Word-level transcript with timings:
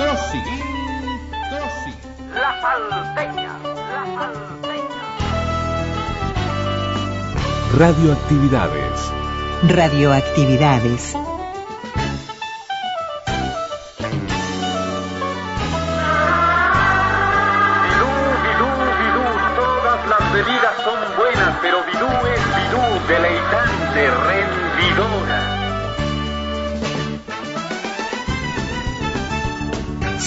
Introsi. 0.00 0.38
La 2.32 2.58
salteña, 2.62 3.52
la 3.62 4.02
salteña. 4.16 5.02
Radioactividades. 7.76 9.12
Radioactividades. 9.68 11.14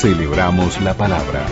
Celebramos 0.03 0.81
la 0.81 0.93
palabra. 0.97 1.45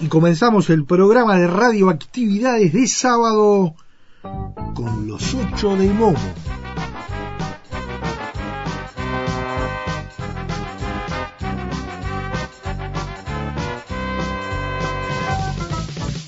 Y 0.00 0.08
comenzamos 0.08 0.70
el 0.70 0.86
programa 0.86 1.36
de 1.36 1.46
radioactividades 1.46 2.72
de 2.72 2.86
sábado 2.86 3.74
con 4.74 5.06
los 5.06 5.34
ocho 5.34 5.76
de 5.76 5.88
Momo. 5.88 6.18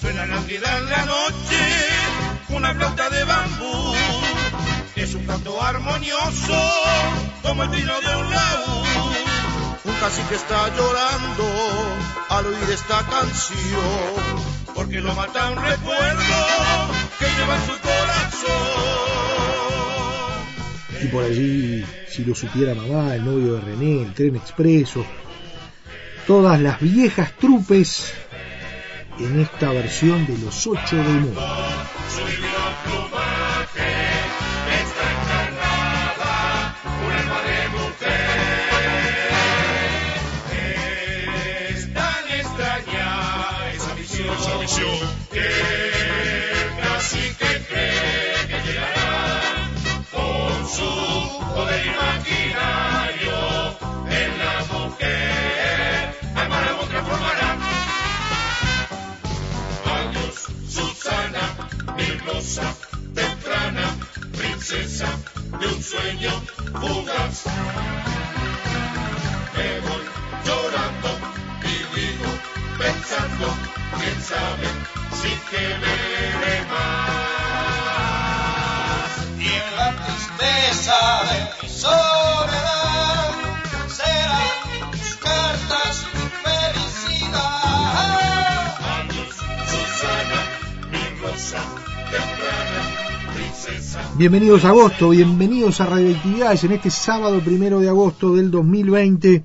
Suena 0.01 0.27
la 0.27 0.37
en 0.37 0.91
la 0.91 1.05
noche, 1.07 1.61
una 2.51 2.75
flauta 2.75 3.11
de 3.11 3.25
bambú. 3.25 3.95
Es 4.95 5.15
un 5.15 5.27
canto 5.27 5.63
armonioso, 5.63 6.61
como 7.43 7.63
el 7.65 7.71
vino 7.71 8.01
de 8.01 8.17
un 8.17 8.31
laúd. 8.31 8.87
Un 9.85 9.95
cacique 10.01 10.35
está 10.35 10.69
llorando 10.77 11.45
al 12.29 12.47
oír 12.47 12.71
esta 12.71 13.03
canción, 13.07 14.45
porque 14.75 15.01
lo 15.01 15.15
mata 15.15 15.51
un 15.51 15.63
recuerdo 15.63 16.96
que 17.19 17.25
lleva 17.25 17.57
en 17.57 17.63
su 17.63 17.73
corazón. 17.81 18.57
Y 21.03 21.07
por 21.09 21.25
allí, 21.25 21.85
si 22.09 22.25
lo 22.25 22.35
supiera 22.35 22.75
mamá, 22.75 23.15
el 23.15 23.25
novio 23.25 23.55
de 23.55 23.61
René, 23.61 24.03
el 24.03 24.13
tren 24.15 24.37
expreso, 24.37 25.05
todas 26.27 26.61
las 26.61 26.81
viejas 26.81 27.33
trupes 27.37 28.13
en 29.19 29.41
esta 29.41 29.71
versión 29.71 30.27
de 30.27 30.39
los 30.39 30.67
ocho 30.67 30.97
de 30.97 31.03
Momo. 31.03 31.41
Poder 51.87 51.95
imaginario 51.95 53.39
en 54.09 54.39
la 54.39 54.65
mujer. 54.73 56.17
Maravón 56.49 56.89
transformará. 56.89 57.59
Adiós, 59.95 60.47
Susana, 60.69 61.45
mi 61.97 62.09
rosa 62.27 62.75
temprana, 63.15 63.97
princesa 64.37 65.09
de 65.61 65.67
un 65.67 65.83
sueño 65.83 66.31
fugaz. 66.81 67.45
Me 69.57 69.81
voy 69.81 70.05
llorando 70.45 71.11
y 71.63 71.77
vivo 71.95 72.31
pensando, 72.79 73.47
quién 73.99 74.23
sabe 74.23 74.69
si 75.13 75.31
que 75.51 75.65
veré 75.83 76.65
más. 76.71 77.26
Mi 80.39 80.45
serán 83.89 84.51
Susana, 89.67 90.41
mi 90.91 91.05
temprana. 92.11 92.81
Bienvenidos 94.17 94.65
a 94.65 94.69
agosto, 94.69 95.11
bienvenidos 95.11 95.81
a 95.81 95.87
Radioactividades 95.87 96.65
en 96.65 96.73
este 96.73 96.91
sábado 96.91 97.39
primero 97.41 97.79
de 97.81 97.89
agosto 97.89 98.35
del 98.35 98.51
2020. 98.51 99.45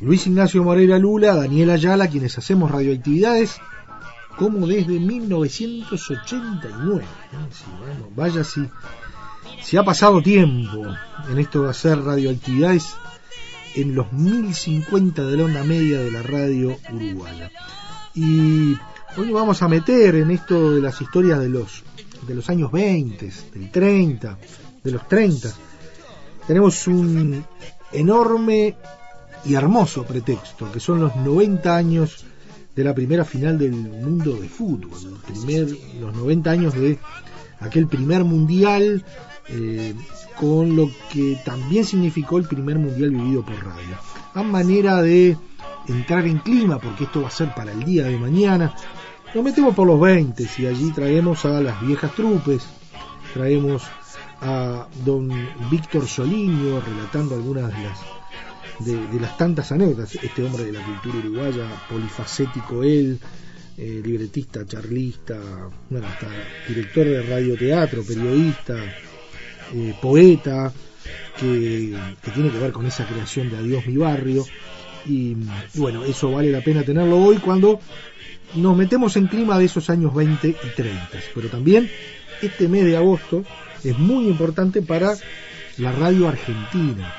Luis 0.00 0.26
Ignacio 0.26 0.62
Moreira 0.62 0.98
Lula, 0.98 1.34
Daniela 1.34 1.72
Ayala, 1.74 2.08
quienes 2.08 2.38
hacemos 2.38 2.70
radioactividades 2.70 3.60
como 4.38 4.66
desde 4.66 4.98
1989. 4.98 7.04
¿no? 7.32 7.46
Sí, 7.50 7.64
bueno, 7.78 8.08
vaya 8.16 8.42
si, 8.42 8.66
si 9.62 9.76
ha 9.76 9.84
pasado 9.84 10.22
tiempo 10.22 10.82
en 11.30 11.38
esto 11.38 11.62
de 11.62 11.70
hacer 11.70 12.02
radioactividades 12.02 12.94
en 13.74 13.94
los 13.94 14.12
1050 14.12 15.24
de 15.24 15.36
la 15.36 15.44
onda 15.44 15.62
media 15.62 16.00
de 16.00 16.10
la 16.10 16.22
radio 16.22 16.76
uruguaya. 16.92 17.50
Y 18.14 18.74
hoy 19.16 19.30
vamos 19.32 19.62
a 19.62 19.68
meter 19.68 20.16
en 20.16 20.30
esto 20.30 20.74
de 20.74 20.80
las 20.80 21.00
historias 21.00 21.38
de 21.38 21.48
los, 21.48 21.84
de 22.26 22.34
los 22.34 22.48
años 22.50 22.72
20, 22.72 23.32
del 23.54 23.70
30, 23.70 24.38
de 24.82 24.90
los 24.90 25.06
30. 25.06 25.52
Tenemos 26.46 26.86
un 26.88 27.44
enorme 27.92 28.76
y 29.44 29.54
hermoso 29.54 30.04
pretexto, 30.04 30.70
que 30.72 30.80
son 30.80 31.00
los 31.00 31.14
90 31.16 31.76
años 31.76 32.24
de 32.74 32.84
la 32.84 32.94
primera 32.94 33.24
final 33.24 33.58
del 33.58 33.72
mundo 33.72 34.34
de 34.34 34.48
fútbol, 34.48 35.18
primer, 35.26 35.68
los 36.00 36.14
90 36.14 36.50
años 36.50 36.74
de 36.74 36.98
aquel 37.60 37.86
primer 37.86 38.24
mundial, 38.24 39.04
eh, 39.52 39.94
con 40.38 40.76
lo 40.76 40.90
que 41.12 41.38
también 41.44 41.84
significó 41.84 42.38
el 42.38 42.44
primer 42.44 42.78
mundial 42.78 43.10
vivido 43.10 43.44
por 43.44 43.56
radio. 43.64 43.96
A 44.34 44.42
manera 44.42 45.02
de 45.02 45.36
entrar 45.88 46.26
en 46.26 46.38
clima, 46.38 46.78
porque 46.78 47.04
esto 47.04 47.22
va 47.22 47.28
a 47.28 47.32
ser 47.32 47.54
para 47.54 47.72
el 47.72 47.84
día 47.84 48.04
de 48.04 48.18
mañana, 48.18 48.74
nos 49.34 49.44
metemos 49.44 49.74
por 49.74 49.86
los 49.86 50.00
20 50.00 50.46
y 50.58 50.66
allí 50.66 50.90
traemos 50.92 51.44
a 51.44 51.60
las 51.60 51.80
viejas 51.80 52.14
trupes, 52.14 52.66
traemos 53.34 53.82
a 54.40 54.86
don 55.04 55.28
Víctor 55.70 56.06
Soliño 56.06 56.80
relatando 56.80 57.34
algunas 57.34 57.68
de 57.68 57.82
las 57.82 57.98
de, 58.80 59.20
las 59.20 59.36
tantas 59.36 59.72
anécdotas, 59.72 60.14
este 60.14 60.42
hombre 60.42 60.64
de 60.64 60.72
la 60.72 60.84
cultura 60.84 61.18
uruguaya, 61.18 61.68
polifacético 61.88 62.82
él, 62.82 63.18
eh, 63.76 64.00
libretista, 64.02 64.66
charlista, 64.66 65.38
bueno, 65.88 66.06
hasta 66.06 66.28
director 66.66 67.04
de 67.04 67.22
radioteatro, 67.22 68.02
periodista, 68.02 68.76
eh, 69.74 69.94
poeta, 70.00 70.72
que, 71.38 71.96
tiene 72.34 72.50
que 72.50 72.58
ver 72.58 72.72
con 72.72 72.86
esa 72.86 73.06
creación 73.06 73.50
de 73.50 73.58
Adiós 73.58 73.86
mi 73.86 73.96
barrio. 73.96 74.44
Y, 75.06 75.36
y 75.74 75.78
bueno, 75.78 76.04
eso 76.04 76.30
vale 76.32 76.50
la 76.50 76.62
pena 76.62 76.82
tenerlo 76.82 77.18
hoy 77.18 77.38
cuando 77.38 77.80
nos 78.54 78.76
metemos 78.76 79.16
en 79.16 79.26
clima 79.26 79.58
de 79.58 79.66
esos 79.66 79.88
años 79.90 80.14
20 80.14 80.48
y 80.48 80.76
30. 80.76 81.08
Pero 81.34 81.48
también 81.48 81.90
este 82.42 82.68
mes 82.68 82.84
de 82.84 82.96
agosto 82.96 83.44
es 83.84 83.98
muy 83.98 84.28
importante 84.28 84.82
para 84.82 85.14
la 85.78 85.92
radio 85.92 86.28
argentina, 86.28 87.14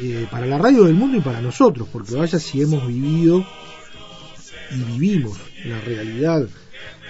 eh, 0.00 0.26
para 0.30 0.46
la 0.46 0.58
radio 0.58 0.84
del 0.84 0.94
mundo 0.94 1.16
y 1.16 1.20
para 1.20 1.40
nosotros, 1.40 1.88
porque 1.92 2.14
vaya 2.14 2.38
si 2.38 2.62
hemos 2.62 2.86
vivido 2.86 3.46
y 4.70 4.82
vivimos 4.92 5.38
la 5.64 5.80
realidad 5.80 6.48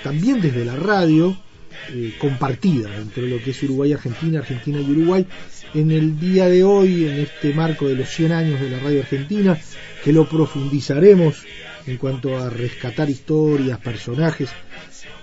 también 0.02 0.40
desde 0.40 0.64
la 0.64 0.76
radio, 0.76 1.36
eh, 1.90 2.14
compartida 2.18 2.94
entre 2.96 3.28
lo 3.28 3.42
que 3.42 3.50
es 3.50 3.62
Uruguay, 3.62 3.92
Argentina, 3.92 4.40
Argentina 4.40 4.80
y 4.80 4.90
Uruguay. 4.90 5.26
En 5.74 5.90
el 5.90 6.18
día 6.18 6.48
de 6.48 6.64
hoy, 6.64 7.06
en 7.06 7.20
este 7.20 7.54
marco 7.54 7.88
de 7.88 7.94
los 7.94 8.08
100 8.08 8.32
años 8.32 8.60
de 8.60 8.70
la 8.70 8.78
radio 8.78 9.00
argentina, 9.00 9.58
que 10.04 10.12
lo 10.12 10.28
profundizaremos 10.28 11.44
en 11.86 11.96
cuanto 11.96 12.38
a 12.38 12.50
rescatar 12.50 13.08
historias, 13.08 13.78
personajes, 13.78 14.50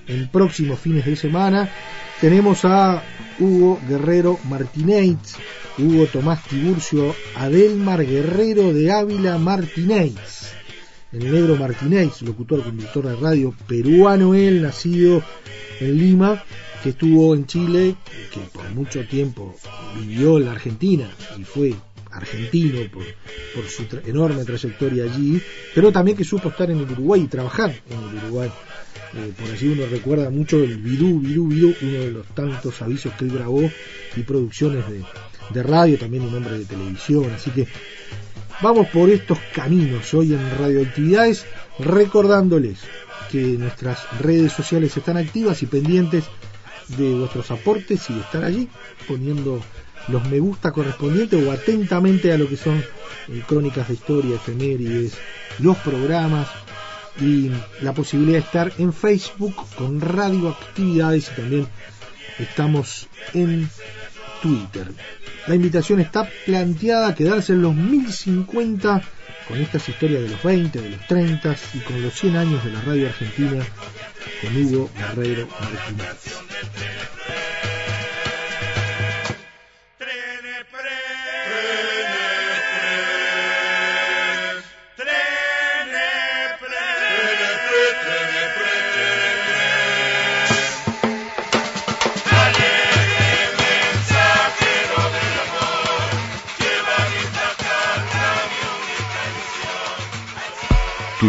en 0.07 0.28
próximos 0.28 0.80
fines 0.80 1.06
de 1.06 1.16
semana, 1.16 1.69
tenemos 2.19 2.66
a 2.66 3.04
Hugo 3.40 3.80
Guerrero 3.88 4.40
Martínez, 4.50 5.18
Hugo 5.78 6.06
Tomás 6.07 6.44
Tiburcio, 6.44 7.16
Adelmar 7.36 8.06
Guerrero 8.06 8.74
de 8.74 8.92
Ávila 8.92 9.38
Martínez, 9.38 10.51
el 11.12 11.31
negro 11.31 11.56
Martínez, 11.56 12.22
locutor, 12.24 12.63
conductor 12.63 13.07
de 13.07 13.16
radio 13.16 13.54
peruano, 13.68 14.34
él 14.36 14.62
nacido 14.62 15.24
en 15.80 15.98
Lima, 15.98 16.44
que 16.84 16.90
estuvo 16.90 17.34
en 17.34 17.46
Chile, 17.46 17.96
que 18.31 18.40
por 18.52 18.70
mucho 18.72 19.06
tiempo 19.08 19.56
vivió 20.00 20.38
en 20.38 20.46
la 20.46 20.52
Argentina 20.52 21.10
y 21.38 21.44
fue 21.44 21.76
argentino 22.12 22.80
por, 22.92 23.04
por 23.54 23.70
su 23.70 23.86
enorme 24.06 24.44
trayectoria 24.44 25.04
allí, 25.04 25.42
pero 25.76 25.92
también 25.92 26.18
que 26.18 26.24
supo 26.24 26.50
estar 26.50 26.70
en 26.72 26.80
el 26.80 26.92
Uruguay 26.92 27.22
y 27.22 27.28
trabajar 27.28 27.74
en 27.90 28.10
el 28.10 28.24
Uruguay. 28.24 28.52
Eh, 29.16 29.34
por 29.40 29.50
allí 29.50 29.68
uno 29.70 29.86
recuerda 29.90 30.30
mucho 30.30 30.58
el 30.58 30.78
Bidú, 30.78 31.20
Bidú, 31.20 31.48
Bidú, 31.48 31.76
uno 31.82 31.92
de 32.00 32.12
los 32.12 32.28
tantos 32.28 32.82
avisos 32.82 33.14
que 33.14 33.25
él 33.25 33.32
grabó 33.32 33.62
y 34.16 34.22
producciones 34.22 34.88
de, 34.88 35.04
de 35.54 35.64
radio, 35.64 35.98
también 35.98 36.24
un 36.24 36.36
hombre 36.36 36.60
de 36.60 36.66
televisión, 36.66 37.32
así 37.36 37.50
que 37.52 37.68
vamos 38.62 38.88
por 38.90 39.10
estos 39.10 39.40
caminos 39.54 40.14
hoy 40.14 40.34
en 40.34 40.58
Radioactividades, 40.58 41.46
recordándoles 41.80 42.80
que 43.30 43.42
nuestras 43.58 44.00
redes 44.20 44.52
sociales 44.54 44.96
están 44.96 45.18
activas 45.18 45.62
y 45.64 45.68
pendientes 45.68 46.26
de 46.98 47.14
vuestros 47.14 47.52
aportes 47.52 48.10
y 48.10 48.20
estar 48.20 48.44
allí 48.44 48.68
poniendo 49.08 49.62
los 50.08 50.28
me 50.28 50.40
gusta 50.40 50.72
correspondientes 50.72 51.46
o 51.46 51.52
atentamente 51.52 52.31
a 52.31 52.38
lo 52.38 52.48
que 52.48 52.58
son 52.58 52.84
eh, 53.28 53.44
crónicas 53.48 53.88
de 53.88 53.94
historia, 53.94 54.36
efemérides, 54.36 55.14
los 55.60 55.78
programas 55.78 56.48
y 57.22 57.52
la 57.81 57.94
posibilidad 57.94 58.40
de 58.40 58.46
estar 58.46 58.72
en 58.78 58.94
Facebook 58.94 59.56
con 59.78 60.02
radioactividades 60.02 61.30
y 61.32 61.42
también 61.42 61.68
estamos 62.40 63.08
en 63.34 63.70
Twitter. 64.42 64.88
La 65.48 65.56
invitación 65.56 66.00
está 66.00 66.30
planteada 66.46 67.10
a 67.10 67.16
quedarse 67.16 67.54
en 67.54 67.62
los 67.62 67.75
1050 67.75 69.02
con 69.47 69.59
estas 69.59 69.88
historias 69.89 70.24
de 70.24 70.30
los 70.30 70.44
20, 70.44 70.81
de 70.81 70.89
los 70.89 71.07
30 71.07 71.56
y 71.74 71.80
con 71.80 72.01
los 72.01 72.13
100 72.13 72.36
años 72.38 72.63
de 72.63 72.71
la 72.71 72.81
radio 72.81 73.07
argentina 73.07 73.65
con 74.41 74.56
Hugo 74.56 74.89
Guerrero 74.95 75.47
Martínez. 75.59 76.99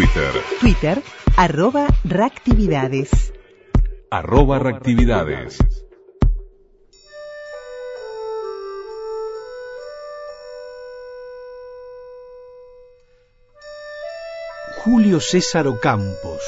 Twitter. 0.01 0.33
Twitter, 0.61 1.03
arroba 1.37 1.87
reactividades. 2.05 3.11
Arroba 4.11 4.59
reactividades. 4.59 5.59
Julio 14.83 15.21
César 15.21 15.67
Ocampos, 15.67 16.41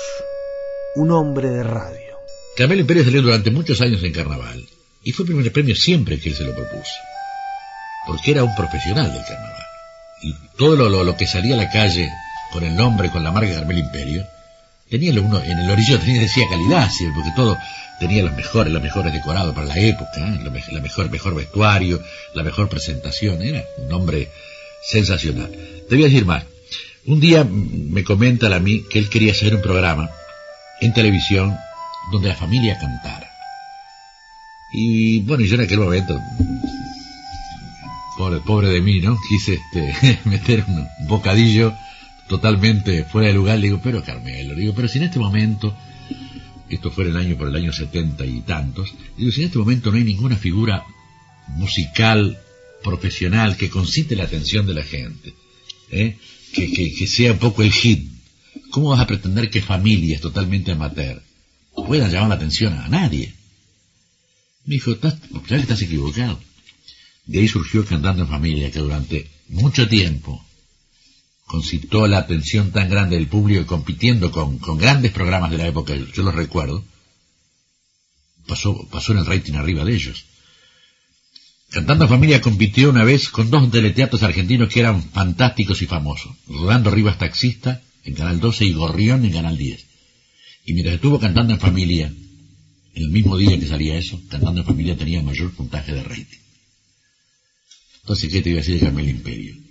un 0.95 1.11
hombre 1.11 1.51
de 1.51 1.63
radio. 1.63 2.17
Carmelo 2.57 2.87
Pérez 2.87 3.05
salió 3.05 3.21
durante 3.21 3.51
muchos 3.51 3.83
años 3.83 4.03
en 4.03 4.15
carnaval 4.15 4.67
y 5.05 5.13
fue 5.13 5.27
primer 5.27 5.53
premio 5.53 5.77
siempre 5.77 6.19
que 6.19 6.31
él 6.31 6.35
se 6.35 6.45
lo 6.45 6.55
propuso, 6.55 6.95
porque 8.07 8.31
era 8.31 8.45
un 8.45 8.55
profesional 8.55 9.13
del 9.13 9.23
carnaval. 9.23 9.67
Y 10.23 10.35
todo 10.57 10.75
lo, 10.75 10.89
lo, 10.89 11.05
lo 11.05 11.17
que 11.19 11.27
salía 11.27 11.53
a 11.55 11.59
la 11.59 11.69
calle 11.69 12.09
con 12.53 12.65
el 12.65 12.77
nombre, 12.77 13.11
con 13.11 13.25
la 13.25 13.33
marca 13.33 13.55
Carmelo 13.55 13.81
Imperio, 13.81 14.27
tenía 14.89 15.13
uno, 15.21 15.43
en 15.43 15.59
el 15.59 15.71
orillo 15.71 15.99
tenía, 15.99 16.21
decía 16.21 16.45
calidad, 16.49 16.91
¿sí? 16.91 17.07
porque 17.15 17.31
todo 17.35 17.59
tenía 17.99 18.23
los 18.23 18.33
mejores, 18.33 18.73
los 18.73 18.83
mejores 18.83 19.13
decorados 19.13 19.55
para 19.55 19.69
la 19.69 19.79
época, 19.79 20.19
¿eh? 20.19 20.39
la 20.71 20.81
mejor, 20.81 21.11
mejor 21.11 21.35
vestuario, 21.35 22.03
la 22.35 22.43
mejor 22.43 22.69
presentación, 22.69 23.41
era 23.43 23.65
un 23.79 23.89
nombre 23.89 24.29
sensacional. 24.83 25.51
Te 25.89 25.95
voy 25.95 26.05
a 26.05 26.09
decir 26.09 26.27
más. 26.27 26.45
Un 27.07 27.21
día 27.21 27.45
me 27.45 28.05
comenta 28.05 28.55
a 28.55 28.61
mí 28.61 28.85
que 28.91 28.99
él 28.99 29.09
quería 29.09 29.33
hacer 29.33 29.55
un 29.55 29.63
programa 29.63 30.11
en 30.81 30.93
televisión 30.93 31.57
donde 32.13 32.29
la 32.29 32.35
familia 32.37 32.79
cantara. 32.79 33.31
Y 34.73 35.21
bueno, 35.21 35.45
yo 35.45 35.55
en 35.55 35.63
aquel 35.63 35.81
momento, 35.81 36.21
pobre, 38.17 38.41
pobre 38.41 38.69
de 38.69 38.81
mí, 38.81 39.01
¿no? 39.01 39.19
Quise 39.29 39.55
este, 39.55 40.19
meter 40.25 40.65
un 40.67 40.89
bocadillo 41.07 41.75
totalmente 42.29 43.05
fuera 43.05 43.29
de 43.29 43.35
lugar. 43.35 43.59
Le 43.59 43.69
digo, 43.69 43.81
pero 43.83 44.03
Carmelo, 44.03 44.55
le 44.55 44.61
digo, 44.61 44.75
pero 44.75 44.89
si 44.89 44.99
en 44.99 45.05
este 45.05 45.19
momento, 45.19 45.77
esto 46.69 46.91
fue 46.91 47.05
el 47.05 47.17
año 47.17 47.37
por 47.37 47.49
el 47.49 47.57
año 47.57 47.73
setenta 47.73 48.25
y 48.25 48.41
tantos, 48.43 48.93
digo, 49.17 49.31
si 49.31 49.41
en 49.41 49.47
este 49.47 49.59
momento 49.59 49.91
no 49.91 49.97
hay 49.97 50.05
ninguna 50.05 50.37
figura 50.37 50.85
musical 51.49 52.39
profesional 52.83 53.57
que 53.57 53.71
concite 53.71 54.17
la 54.17 54.25
atención 54.25 54.67
de 54.67 54.75
la 54.75 54.83
gente, 54.83 55.35
¿eh? 55.91 56.17
que, 56.53 56.71
que, 56.73 57.07
sea 57.07 57.33
un 57.33 57.39
poco 57.39 57.63
el 57.63 57.73
hit. 57.73 58.11
¿Cómo 58.71 58.91
vas 58.91 59.01
a 59.01 59.07
pretender 59.07 59.51
que 59.51 59.63
familias 59.63 60.21
totalmente 60.21 60.73
amateur 60.73 61.23
puedan 61.87 62.11
llamar 62.11 62.31
la 62.31 62.35
atención 62.37 62.75
a 62.75 62.89
nadie? 62.89 63.33
Me 64.65 64.75
dijo, 64.75 64.93
¿estás, 64.93 65.17
que 65.47 65.55
estás 65.57 65.83
equivocado. 65.83 66.39
De 67.27 67.41
ahí 67.41 67.49
surgió 67.49 67.85
Cantando 67.85 68.23
en 68.23 68.29
Familia, 68.29 68.71
que 68.71 68.81
durante 68.81 69.31
mucho 69.49 69.89
tiempo 69.89 70.45
concitó 71.53 72.07
la 72.07 72.17
atención 72.17 72.73
tan 72.73 72.89
grande 72.89 73.17
del 73.17 73.29
público 73.29 73.67
compitiendo 73.67 74.33
con, 74.33 74.59
grandes 74.79 75.13
programas 75.13 75.51
de 75.51 75.59
la 75.59 75.67
época, 75.67 75.95
yo 75.95 76.23
los 76.23 76.35
recuerdo, 76.35 76.83
pasó, 78.47 78.89
pasó 78.89 79.13
en 79.13 79.19
el 79.19 79.27
rating 79.27 79.53
arriba 79.53 79.85
de 79.85 79.95
ellos. 79.95 80.25
Cantando 81.69 82.09
Familia 82.09 82.41
compitió 82.41 82.89
una 82.89 83.05
vez 83.05 83.29
con 83.29 83.51
dos 83.51 83.71
teleteatros 83.71 84.23
argentinos 84.23 84.71
que 84.71 84.81
eran 84.81 85.03
fantásticos 85.03 85.83
y 85.83 85.87
famosos. 85.87 86.33
Rolando 86.49 86.91
Rivas 86.91 87.19
Taxista 87.19 87.83
en 88.03 88.15
Canal 88.15 88.41
12 88.41 88.65
y 88.65 88.73
Gorrión 88.73 89.23
en 89.27 89.33
Canal 89.33 89.59
10. 89.59 89.87
Y 90.65 90.73
mientras 90.73 90.95
estuvo 90.95 91.21
Cantando 91.21 91.53
en 91.53 91.61
Familia, 91.61 92.11
el 92.95 93.11
mismo 93.11 93.37
día 93.37 93.61
que 93.61 93.67
salía 93.67 93.99
eso, 93.99 94.19
Cantando 94.31 94.63
en 94.63 94.67
Familia 94.67 94.97
tenía 94.97 95.21
mayor 95.21 95.53
puntaje 95.53 95.93
de 95.93 96.03
rating. 96.03 96.43
Entonces, 98.01 98.33
¿qué 98.33 98.41
te 98.41 98.49
iba 98.49 98.59
a 98.59 98.63
decir 98.63 98.77
de 98.77 98.87
Carmelo 98.87 99.11
Imperio? 99.11 99.62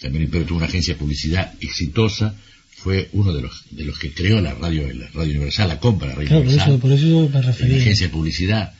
Carmelo 0.00 0.24
Imperio 0.24 0.46
tuvo 0.46 0.58
una 0.58 0.66
agencia 0.66 0.94
de 0.94 1.00
publicidad 1.00 1.54
exitosa, 1.60 2.34
fue 2.70 3.10
uno 3.12 3.32
de 3.32 3.42
los, 3.42 3.64
de 3.70 3.84
los 3.84 3.98
que 3.98 4.12
creó 4.12 4.40
la 4.40 4.54
radio, 4.54 4.90
la 4.94 5.08
radio 5.08 5.32
universal, 5.32 5.68
la 5.68 5.78
compra 5.78 6.08
la 6.08 6.14
radio 6.14 6.28
claro, 6.28 6.42
universal. 6.42 6.78
Por 6.78 6.92
eso, 6.92 7.06
por 7.06 7.26
eso 7.26 7.30
me 7.34 7.42
refería. 7.42 7.76
La 7.76 7.82
agencia 7.82 8.06
de 8.06 8.12
publicidad. 8.12 8.74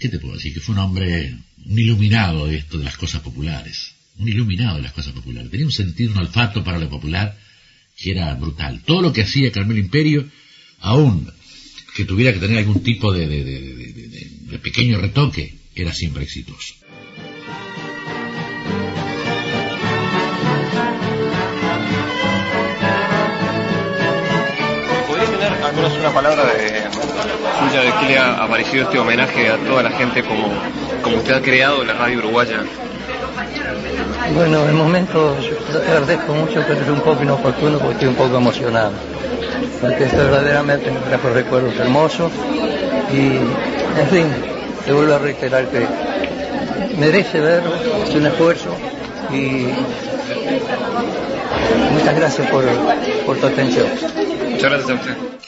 ¿Qué 0.00 0.08
te 0.08 0.18
puedo 0.18 0.34
decir? 0.34 0.54
Que 0.54 0.60
fue 0.60 0.74
un 0.74 0.80
hombre 0.80 1.36
un 1.64 1.78
iluminado 1.78 2.46
de 2.46 2.56
esto 2.56 2.78
de 2.78 2.84
las 2.84 2.96
cosas 2.96 3.20
populares, 3.20 3.92
un 4.18 4.28
iluminado 4.28 4.76
de 4.76 4.82
las 4.82 4.92
cosas 4.92 5.12
populares. 5.12 5.50
Tenía 5.50 5.66
un 5.66 5.72
sentido, 5.72 6.12
un 6.12 6.18
olfato 6.18 6.64
para 6.64 6.78
lo 6.78 6.88
popular 6.88 7.38
que 7.96 8.12
era 8.12 8.34
brutal. 8.34 8.82
Todo 8.84 9.02
lo 9.02 9.12
que 9.12 9.22
hacía 9.22 9.52
Carmelo 9.52 9.80
Imperio, 9.80 10.28
aún 10.80 11.30
que 11.94 12.04
tuviera 12.04 12.32
que 12.32 12.38
tener 12.38 12.58
algún 12.58 12.82
tipo 12.82 13.12
de, 13.12 13.26
de, 13.26 13.44
de, 13.44 14.30
de 14.50 14.58
pequeño 14.58 14.98
retoque, 14.98 15.54
era 15.74 15.92
siempre 15.92 16.24
exitoso. 16.24 16.74
Una 26.00 26.10
palabra 26.10 26.44
de 26.44 26.82
suya 27.58 27.82
de 27.82 27.92
qué 28.00 28.06
le 28.12 28.18
ha 28.18 28.46
parecido 28.48 28.84
este 28.84 28.98
homenaje 28.98 29.48
a 29.50 29.56
toda 29.56 29.82
la 29.82 29.90
gente 29.90 30.22
como, 30.22 30.48
como 31.02 31.16
usted 31.16 31.34
ha 31.34 31.42
creado 31.42 31.84
la 31.84 31.94
radio 31.94 32.18
uruguaya? 32.18 32.62
Bueno, 34.34 34.64
de 34.64 34.72
momento 34.72 35.36
yo 35.40 35.80
te 35.80 35.90
agradezco 35.90 36.34
mucho, 36.34 36.62
pero 36.66 36.80
es 36.80 36.88
un 36.88 37.00
poco 37.00 37.22
inoportuno 37.22 37.78
porque 37.78 37.94
estoy 37.94 38.08
un 38.08 38.14
poco 38.14 38.36
emocionado. 38.36 38.92
Porque 39.80 40.04
esto 40.04 40.18
verdaderamente 40.18 40.90
me 40.90 41.00
trajo 41.00 41.30
recuerdos 41.30 41.74
hermosos 41.76 42.30
y, 43.12 43.36
en 44.00 44.08
fin, 44.10 44.26
te 44.84 44.92
vuelvo 44.92 45.14
a 45.14 45.18
reiterar 45.18 45.66
que 45.68 45.86
merece 46.98 47.40
verlo, 47.40 47.72
es 48.04 48.14
un 48.14 48.26
esfuerzo 48.26 48.76
y 49.32 49.68
muchas 51.92 52.16
gracias 52.16 52.50
por, 52.50 52.64
por 53.24 53.36
tu 53.38 53.46
atención. 53.46 53.86
Muchas 54.50 54.70
gracias 54.70 54.90
a 54.90 54.94
usted. 54.94 55.38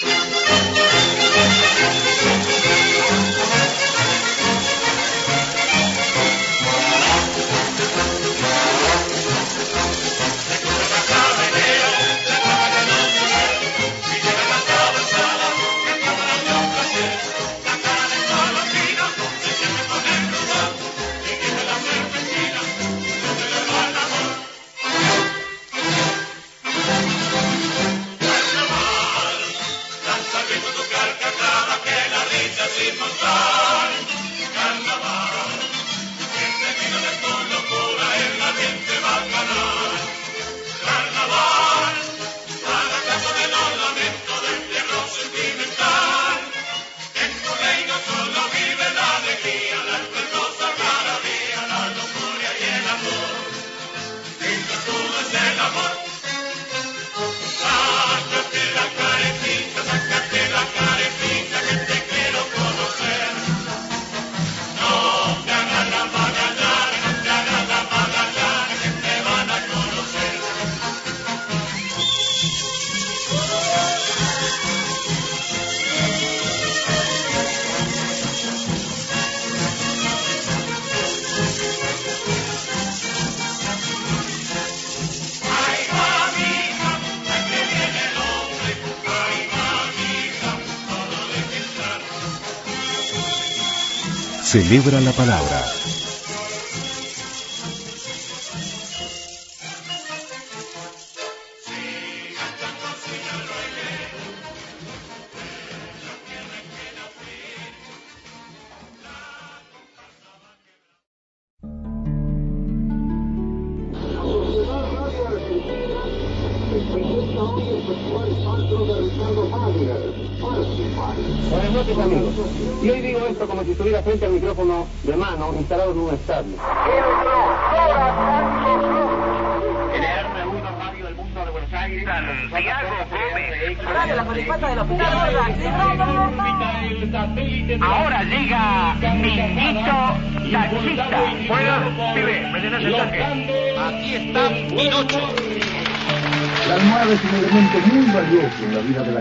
Celebra 94.51 95.01
la 95.01 95.13
palabra. 95.13 95.90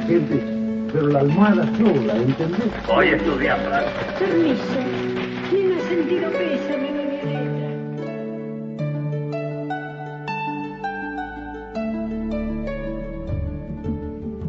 Gente, 0.10 0.42
pero 0.92 1.08
la 1.08 1.20
almohada 1.20 1.66
sola, 1.78 2.16
¿entendés? 2.16 2.74
Hoy 2.92 3.10
estudiamos. 3.10 3.68
Permiso. 4.18 4.64
Tiene 5.52 5.76
el 5.76 5.82
sentido 5.82 6.32
pésame 6.32 6.94
de 6.94 7.04
Violeta. 7.12 7.70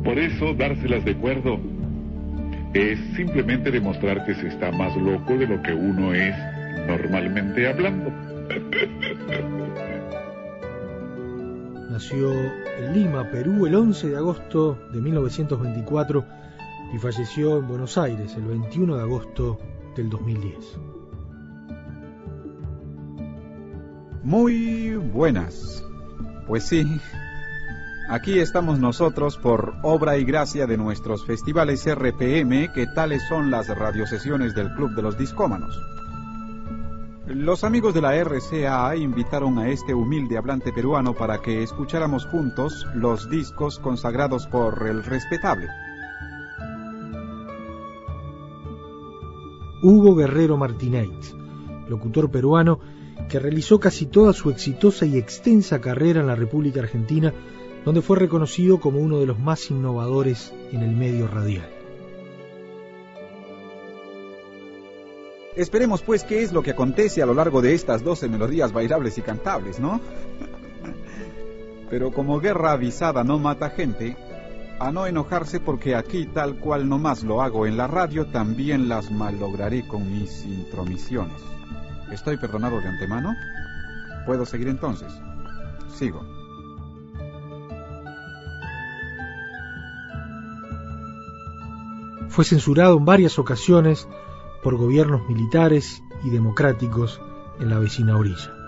Por 0.02 0.18
eso, 0.18 0.54
dárselas 0.54 1.04
de 1.04 1.14
cuerdo 1.16 1.60
es 2.72 2.98
simplemente 3.16 3.70
demostrar 3.70 4.24
que 4.24 4.34
se 4.36 4.48
está 4.48 4.72
más 4.72 4.96
loco 4.96 5.36
de 5.36 5.46
lo 5.46 5.60
que 5.62 5.74
uno 5.74 6.14
es 6.14 6.34
normalmente 6.86 7.68
hablando. 7.68 8.10
Nació 11.90 12.32
en 12.32 12.92
Lima, 12.94 13.28
Perú, 13.32 13.66
el 13.66 13.74
11 13.74 14.10
de 14.10 14.16
agosto 14.16 14.78
de 14.92 15.00
1924 15.00 16.24
y 16.94 16.98
falleció 16.98 17.58
en 17.58 17.66
Buenos 17.66 17.98
Aires 17.98 18.32
el 18.36 18.44
21 18.44 18.94
de 18.94 19.02
agosto 19.02 19.58
del 19.96 20.08
2010. 20.08 20.78
Muy 24.22 24.94
buenas. 24.94 25.84
Pues 26.46 26.62
sí, 26.62 26.86
aquí 28.08 28.38
estamos 28.38 28.78
nosotros 28.78 29.36
por 29.36 29.74
obra 29.82 30.16
y 30.16 30.24
gracia 30.24 30.68
de 30.68 30.76
nuestros 30.76 31.26
festivales 31.26 31.92
RPM, 31.92 32.72
que 32.72 32.86
tales 32.94 33.24
son 33.28 33.50
las 33.50 33.66
radiosesiones 33.66 34.54
del 34.54 34.72
Club 34.74 34.94
de 34.94 35.02
los 35.02 35.18
Discómanos. 35.18 35.76
Los 37.34 37.62
amigos 37.62 37.94
de 37.94 38.00
la 38.00 38.16
RCA 38.16 38.96
invitaron 38.96 39.56
a 39.60 39.68
este 39.68 39.94
humilde 39.94 40.36
hablante 40.36 40.72
peruano 40.72 41.14
para 41.14 41.40
que 41.40 41.62
escucháramos 41.62 42.26
juntos 42.26 42.88
los 42.92 43.30
discos 43.30 43.78
consagrados 43.78 44.48
por 44.48 44.84
el 44.88 45.04
respetable. 45.04 45.68
Hugo 49.80 50.16
Guerrero 50.16 50.56
Martínez, 50.56 51.36
locutor 51.88 52.32
peruano 52.32 52.80
que 53.28 53.38
realizó 53.38 53.78
casi 53.78 54.06
toda 54.06 54.32
su 54.32 54.50
exitosa 54.50 55.06
y 55.06 55.16
extensa 55.16 55.80
carrera 55.80 56.22
en 56.22 56.26
la 56.26 56.34
República 56.34 56.80
Argentina, 56.80 57.32
donde 57.84 58.02
fue 58.02 58.18
reconocido 58.18 58.80
como 58.80 58.98
uno 58.98 59.20
de 59.20 59.26
los 59.26 59.38
más 59.38 59.70
innovadores 59.70 60.52
en 60.72 60.82
el 60.82 60.96
medio 60.96 61.28
radial. 61.28 61.79
Esperemos 65.56 66.02
pues 66.02 66.22
qué 66.22 66.42
es 66.42 66.52
lo 66.52 66.62
que 66.62 66.70
acontece 66.70 67.22
a 67.22 67.26
lo 67.26 67.34
largo 67.34 67.60
de 67.60 67.74
estas 67.74 68.04
12 68.04 68.28
melodías 68.28 68.72
bailables 68.72 69.18
y 69.18 69.22
cantables, 69.22 69.80
¿no? 69.80 70.00
Pero 71.90 72.12
como 72.12 72.38
guerra 72.38 72.72
avisada 72.72 73.24
no 73.24 73.38
mata 73.38 73.70
gente, 73.70 74.16
a 74.78 74.92
no 74.92 75.06
enojarse 75.06 75.58
porque 75.58 75.96
aquí 75.96 76.26
tal 76.26 76.56
cual 76.58 76.88
nomás 76.88 77.24
lo 77.24 77.42
hago 77.42 77.66
en 77.66 77.76
la 77.76 77.88
radio, 77.88 78.26
también 78.26 78.88
las 78.88 79.10
malograré 79.10 79.86
con 79.86 80.10
mis 80.10 80.44
intromisiones. 80.44 81.42
¿Estoy 82.12 82.36
perdonado 82.36 82.80
de 82.80 82.88
antemano? 82.88 83.34
¿Puedo 84.26 84.46
seguir 84.46 84.68
entonces? 84.68 85.12
Sigo. 85.94 86.24
Fue 92.28 92.44
censurado 92.44 92.96
en 92.96 93.04
varias 93.04 93.38
ocasiones 93.40 94.08
por 94.62 94.76
gobiernos 94.76 95.28
militares 95.28 96.02
y 96.24 96.30
democráticos 96.30 97.20
en 97.58 97.70
la 97.70 97.78
vecina 97.78 98.16
orilla. 98.16 98.60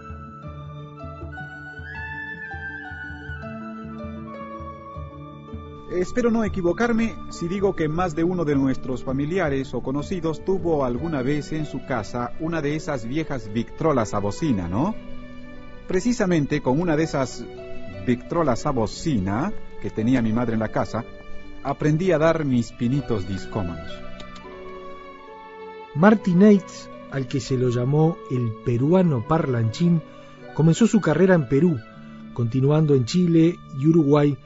Espero 5.93 6.31
no 6.31 6.43
equivocarme 6.43 7.15
si 7.31 7.49
digo 7.49 7.77
que 7.77 7.87
más 7.87 8.15
de 8.15 8.25
uno 8.25 8.47
de 8.47 8.57
nuestros 8.57 9.05
familiares 9.05 9.75
o 9.75 9.83
conocidos 9.83 10.43
tuvo 10.43 10.87
alguna 10.87 11.21
vez 11.21 11.53
en 11.53 11.67
su 11.67 11.85
casa 11.85 12.33
una 12.41 12.63
de 12.63 12.77
esas 12.77 13.07
viejas 13.07 13.53
Victrolas 13.53 14.15
a 14.15 14.19
bocina, 14.19 14.69
¿no? 14.69 14.95
Precisamente 15.87 16.63
con 16.63 16.81
una 16.81 16.97
de 16.97 17.05
esas 17.05 17.45
Victrolas 18.07 18.65
a 18.65 18.71
bocina 18.71 19.53
que 19.83 19.91
tenía 19.91 20.23
mi 20.23 20.33
madre 20.33 20.55
en 20.55 20.61
la 20.61 20.69
casa, 20.69 21.05
aprendí 21.63 22.11
a 22.11 22.19
dar 22.19 22.45
mis 22.47 22.73
pinitos 22.73 23.29
discómanos. 23.29 24.12
Martínez, 25.95 26.89
al 27.11 27.29
que 27.29 27.39
se 27.39 27.59
lo 27.59 27.69
llamó 27.69 28.17
el 28.31 28.51
peruano 28.65 29.27
parlanchín, 29.29 30.01
comenzó 30.55 30.87
su 30.87 31.03
carrera 31.03 31.35
en 31.35 31.49
Perú, 31.49 31.79
continuando 32.33 32.95
en 32.95 33.05
Chile 33.05 33.57
y 33.79 33.87
Uruguay, 33.87 34.39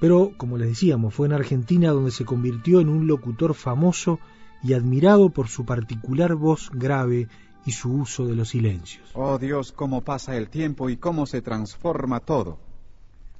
pero, 0.00 0.32
como 0.36 0.58
les 0.58 0.68
decíamos, 0.68 1.12
fue 1.14 1.26
en 1.26 1.32
Argentina 1.32 1.90
donde 1.90 2.12
se 2.12 2.24
convirtió 2.24 2.80
en 2.80 2.88
un 2.88 3.08
locutor 3.08 3.54
famoso 3.54 4.20
y 4.62 4.74
admirado 4.74 5.30
por 5.30 5.48
su 5.48 5.64
particular 5.64 6.36
voz 6.36 6.70
grave 6.72 7.28
y 7.66 7.72
su 7.72 7.92
uso 7.92 8.26
de 8.26 8.36
los 8.36 8.50
silencios. 8.50 9.10
Oh 9.14 9.38
Dios, 9.38 9.72
cómo 9.72 10.02
pasa 10.02 10.36
el 10.36 10.50
tiempo 10.50 10.88
y 10.88 10.96
cómo 10.96 11.26
se 11.26 11.42
transforma 11.42 12.20
todo. 12.20 12.58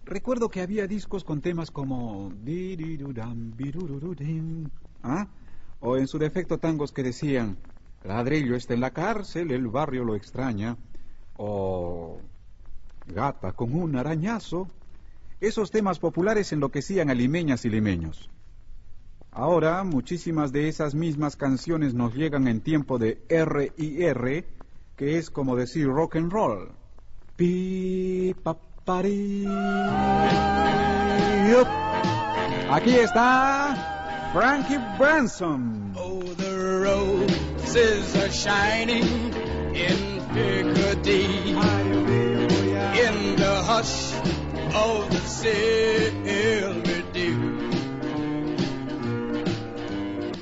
Recuerdo 0.05 0.49
que 0.49 0.61
había 0.61 0.89
discos 0.89 1.23
con 1.23 1.41
temas 1.41 1.71
como... 1.71 2.33
O 5.83 5.97
en 5.97 6.07
su 6.07 6.19
defecto 6.19 6.59
tangos 6.59 6.93
que 6.93 7.03
decían... 7.03 7.59
Ladrillo 8.05 8.57
está 8.57 8.75
en 8.75 8.81
la 8.81 8.91
cárcel, 8.91 9.53
el 9.53 9.69
barrio 9.69 10.05
lo 10.05 10.17
extraña. 10.17 10.77
O... 11.37 12.19
Gata 13.07 13.53
con 13.53 13.75
un 13.75 13.97
arañazo. 13.97 14.69
Esos 15.41 15.71
temas 15.71 15.99
populares 15.99 16.53
enloquecían 16.53 17.11
a 17.11 17.15
limeñas 17.15 17.65
y 17.65 17.71
limeños. 17.71 18.31
Ahora, 19.33 19.83
muchísimas 19.83 20.53
de 20.53 20.69
esas 20.69 20.95
mismas 20.95 21.37
canciones 21.37 21.95
nos 21.95 22.15
llegan 22.15 22.49
en 22.49 22.61
tiempo 22.61 22.99
de 22.99 23.23
R 23.29 23.73
y 23.77 24.03
R, 24.03 24.45
que 24.97 25.19
es 25.19 25.31
como 25.31 25.57
decir 25.57 25.87
rock 25.87 26.17
and 26.17 26.33
roll. 26.33 26.71
Pi, 27.37 28.35
pa. 28.43 28.57
Aquí 32.71 32.91
está 32.91 33.92
Frankie 34.33 34.79
Branson. 34.97 35.93
Oh, 35.95 36.23
the 36.23 36.81
roses 36.81 38.17
are 38.17 38.31
shining 38.31 39.05
in 39.75 39.99
Piccadilly. 40.33 41.51
In 43.05 43.37
the 43.37 43.63
hush 43.69 44.15
of 44.75 45.11
the 45.11 45.21
silver 45.29 47.03
dew. 47.13 47.37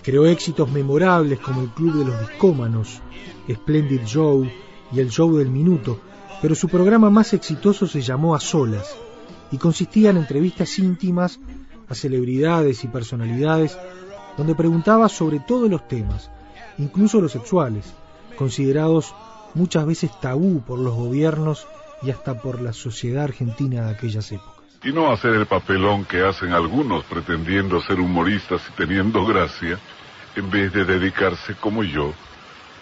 Creó 0.05 0.27
éxitos 0.27 0.71
memorables 0.71 1.41
como 1.41 1.63
el 1.63 1.71
Club 1.71 1.99
de 1.99 2.05
los 2.05 2.21
Discómanos, 2.29 3.01
Splendid 3.53 4.03
Joe 4.07 4.53
y 4.93 5.01
el 5.01 5.11
Show 5.11 5.37
del 5.37 5.49
Minuto, 5.49 6.01
pero 6.41 6.55
su 6.55 6.69
programa 6.69 7.11
más 7.11 7.33
exitoso 7.33 7.89
se 7.89 8.03
llamó 8.03 8.37
A 8.37 8.41
Solas 8.41 8.95
y 9.51 9.59
consistía 9.59 10.11
en 10.11 10.19
entrevistas 10.19 10.79
íntimas 10.79 11.41
a 11.91 11.95
celebridades 11.95 12.85
y 12.85 12.89
personalidades 12.89 13.77
donde 14.39 14.55
preguntaba 14.55 15.09
sobre 15.09 15.41
todos 15.41 15.69
los 15.69 15.87
temas, 15.87 16.31
incluso 16.79 17.21
los 17.21 17.33
sexuales, 17.33 17.93
considerados 18.37 19.15
muchas 19.55 19.85
veces 19.85 20.11
tabú 20.21 20.63
por 20.63 20.79
los 20.79 20.95
gobiernos 20.95 21.67
y 22.03 22.11
hasta 22.11 22.41
por 22.41 22.63
la 22.63 22.73
sociedad 22.73 23.25
argentina 23.25 23.85
de 23.85 23.91
aquellas 23.91 24.33
épocas. 24.33 24.65
Y 24.83 24.93
no 24.93 25.13
hacer 25.13 25.35
el 25.35 25.47
papelón 25.47 26.07
que 26.07 26.25
hacen 26.25 26.53
algunos 26.53 27.05
pretendiendo 27.05 27.83
ser 27.83 28.01
humoristas 28.01 28.63
y 28.71 28.73
teniendo 28.77 29.27
gracia, 29.27 29.79
en 30.37 30.51
vez 30.51 30.73
de 30.73 30.85
dedicarse 30.85 31.55
como 31.57 31.83
yo 31.83 32.15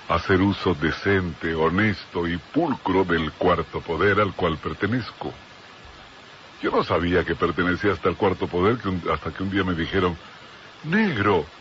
a 0.09 0.15
hacer 0.15 0.41
uso 0.41 0.75
decente, 0.75 1.55
honesto 1.55 2.29
y 2.29 2.37
pulcro 2.37 3.05
del 3.05 3.33
cuarto 3.33 3.81
poder 3.81 4.21
al 4.21 4.35
cual 4.35 4.59
pertenezco. 4.59 5.33
Yo 6.59 6.71
no 6.71 6.83
sabía 6.85 7.25
que 7.25 7.37
pertenecía 7.37 7.93
hasta 7.93 8.09
el 8.09 8.17
cuarto 8.17 8.49
poder 8.49 8.79
que 8.79 8.89
un- 8.89 9.09
hasta 9.11 9.33
que 9.33 9.43
un 9.43 9.51
día 9.51 9.65
me 9.65 9.75
dijeron, 9.75 10.19
negro, 10.83 11.53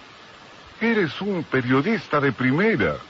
eres 0.79 1.21
un 1.21 1.45
periodista 1.45 2.19
de 2.21 2.33
primera. 2.33 3.05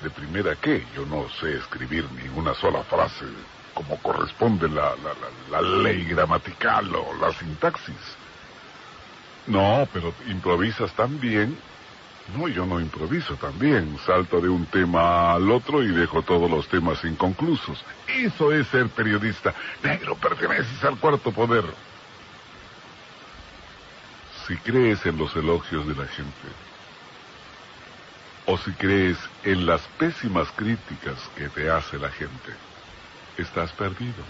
¿De 0.00 0.10
primera 0.10 0.56
qué? 0.56 0.86
Yo 0.94 1.06
no 1.06 1.28
sé 1.28 1.56
escribir 1.56 2.10
ni 2.12 2.28
una 2.28 2.54
sola 2.54 2.84
frase 2.84 3.26
como 3.74 4.00
corresponde 4.02 4.68
la, 4.68 4.96
la, 4.96 5.14
la, 5.14 5.30
la 5.48 5.62
ley 5.62 6.04
gramatical 6.06 6.94
o 6.94 7.14
la 7.14 7.32
sintaxis. 7.32 8.18
No, 9.46 9.88
pero 9.92 10.14
improvisas 10.26 10.94
tan 10.94 11.18
bien. 11.18 11.62
No, 12.34 12.48
yo 12.48 12.66
no 12.66 12.80
improviso 12.80 13.34
tan 13.36 13.56
bien. 13.58 13.98
Salto 14.04 14.40
de 14.40 14.48
un 14.48 14.66
tema 14.66 15.32
al 15.34 15.50
otro 15.50 15.82
y 15.82 15.88
dejo 15.88 16.22
todos 16.22 16.50
los 16.50 16.66
temas 16.68 17.04
inconclusos. 17.04 17.84
Eso 18.08 18.52
es 18.52 18.66
ser 18.68 18.88
periodista. 18.88 19.54
Negro, 19.82 20.16
perteneces 20.16 20.82
al 20.82 20.98
cuarto 20.98 21.30
poder. 21.30 21.64
Si 24.46 24.56
crees 24.56 25.04
en 25.06 25.18
los 25.18 25.34
elogios 25.36 25.86
de 25.86 25.94
la 25.94 26.06
gente, 26.06 26.48
o 28.46 28.56
si 28.58 28.72
crees 28.72 29.18
en 29.42 29.66
las 29.66 29.82
pésimas 29.98 30.48
críticas 30.52 31.18
que 31.36 31.48
te 31.48 31.68
hace 31.68 31.98
la 31.98 32.10
gente, 32.10 32.52
estás 33.36 33.72
perdido. 33.72 34.22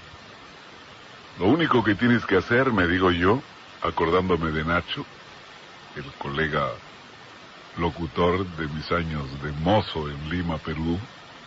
Lo 1.38 1.46
único 1.46 1.84
que 1.84 1.94
tienes 1.94 2.24
que 2.24 2.38
hacer, 2.38 2.72
me 2.72 2.86
digo 2.86 3.10
yo, 3.10 3.42
acordándome 3.82 4.52
de 4.52 4.64
Nacho, 4.64 5.04
el 5.96 6.04
colega 6.18 6.66
locutor 7.78 8.46
de 8.56 8.68
mis 8.68 8.90
años 8.90 9.24
de 9.42 9.52
mozo 9.52 10.08
en 10.08 10.30
Lima, 10.30 10.58
Perú, 10.58 10.98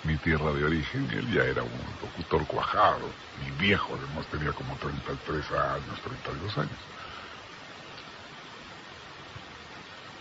mi 0.04 0.16
tierra 0.18 0.52
de 0.54 0.64
origen, 0.64 1.10
él 1.12 1.32
ya 1.34 1.44
era 1.44 1.64
un 1.64 1.72
locutor 2.02 2.46
cuajado 2.46 3.10
y 3.46 3.62
viejo, 3.62 3.98
además 3.98 4.26
tenía 4.28 4.52
como 4.52 4.76
33 4.76 5.52
años, 5.52 6.00
32 6.04 6.58
años. 6.58 6.72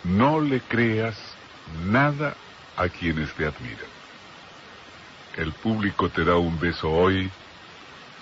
No 0.04 0.40
le 0.40 0.60
creas 0.60 1.16
nada 1.86 2.34
a 2.76 2.88
quienes 2.88 3.32
te 3.34 3.46
admiran. 3.46 3.98
El 5.36 5.52
público 5.52 6.08
te 6.08 6.24
da 6.24 6.36
un 6.36 6.58
beso 6.58 6.90
hoy 6.90 7.30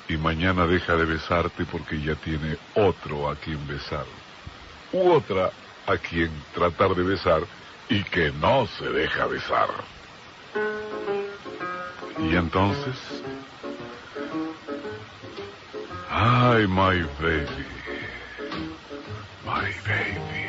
y 0.08 0.16
mañana 0.16 0.66
deja 0.66 0.96
de 0.96 1.04
besarte 1.04 1.64
porque 1.64 2.00
ya 2.00 2.14
tiene 2.16 2.58
otro 2.74 3.30
a 3.30 3.36
quien 3.36 3.66
besar. 3.66 4.04
U 4.92 5.12
otra 5.12 5.50
a 5.86 5.96
quien 5.96 6.30
tratar 6.54 6.94
de 6.94 7.02
besar 7.02 7.42
y 7.88 8.02
que 8.04 8.32
no 8.32 8.66
se 8.66 8.88
deja 8.90 9.26
besar. 9.26 9.68
Y 12.18 12.34
entonces... 12.34 13.22
Ay, 16.10 16.66
my 16.66 17.02
baby. 17.20 17.66
My 19.44 19.70
baby. 19.84 20.45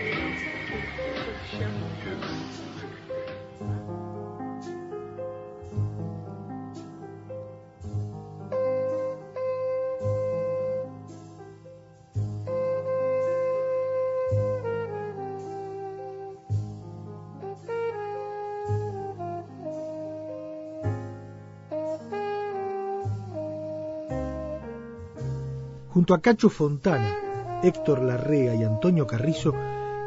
Junto 26.08 26.14
a 26.14 26.22
Cacho 26.22 26.50
Fontana, 26.50 27.60
Héctor 27.64 28.02
Larrea 28.02 28.56
y 28.56 28.64
Antonio 28.64 29.06
Carrizo, 29.06 29.54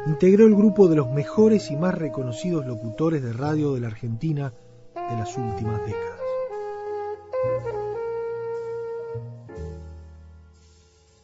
integró 0.07 0.47
el 0.47 0.55
grupo 0.55 0.87
de 0.87 0.95
los 0.95 1.11
mejores 1.11 1.69
y 1.69 1.75
más 1.75 1.93
reconocidos 1.93 2.65
locutores 2.65 3.21
de 3.21 3.33
radio 3.33 3.75
de 3.75 3.81
la 3.81 3.89
Argentina 3.89 4.51
de 4.95 5.15
las 5.15 5.37
últimas 5.37 5.79
décadas. 5.85 6.19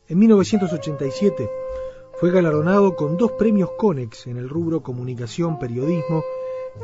En 0.09 0.19
1987 0.19 1.49
fue 2.19 2.29
galardonado 2.29 2.95
con 2.95 3.17
dos 3.17 3.31
premios 3.31 3.71
Conex 3.79 4.27
en 4.27 4.37
el 4.37 4.47
rubro 4.47 4.83
Comunicación 4.83 5.57
Periodismo, 5.57 6.21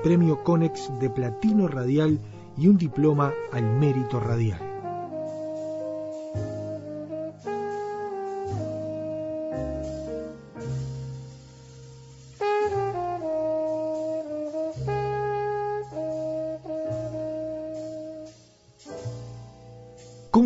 premio 0.01 0.43
Conex 0.43 0.89
de 0.99 1.11
Platino 1.11 1.67
Radial 1.67 2.17
y 2.57 2.69
un 2.69 2.77
diploma 2.79 3.35
al 3.51 3.77
Mérito 3.77 4.19
Radial. 4.19 4.72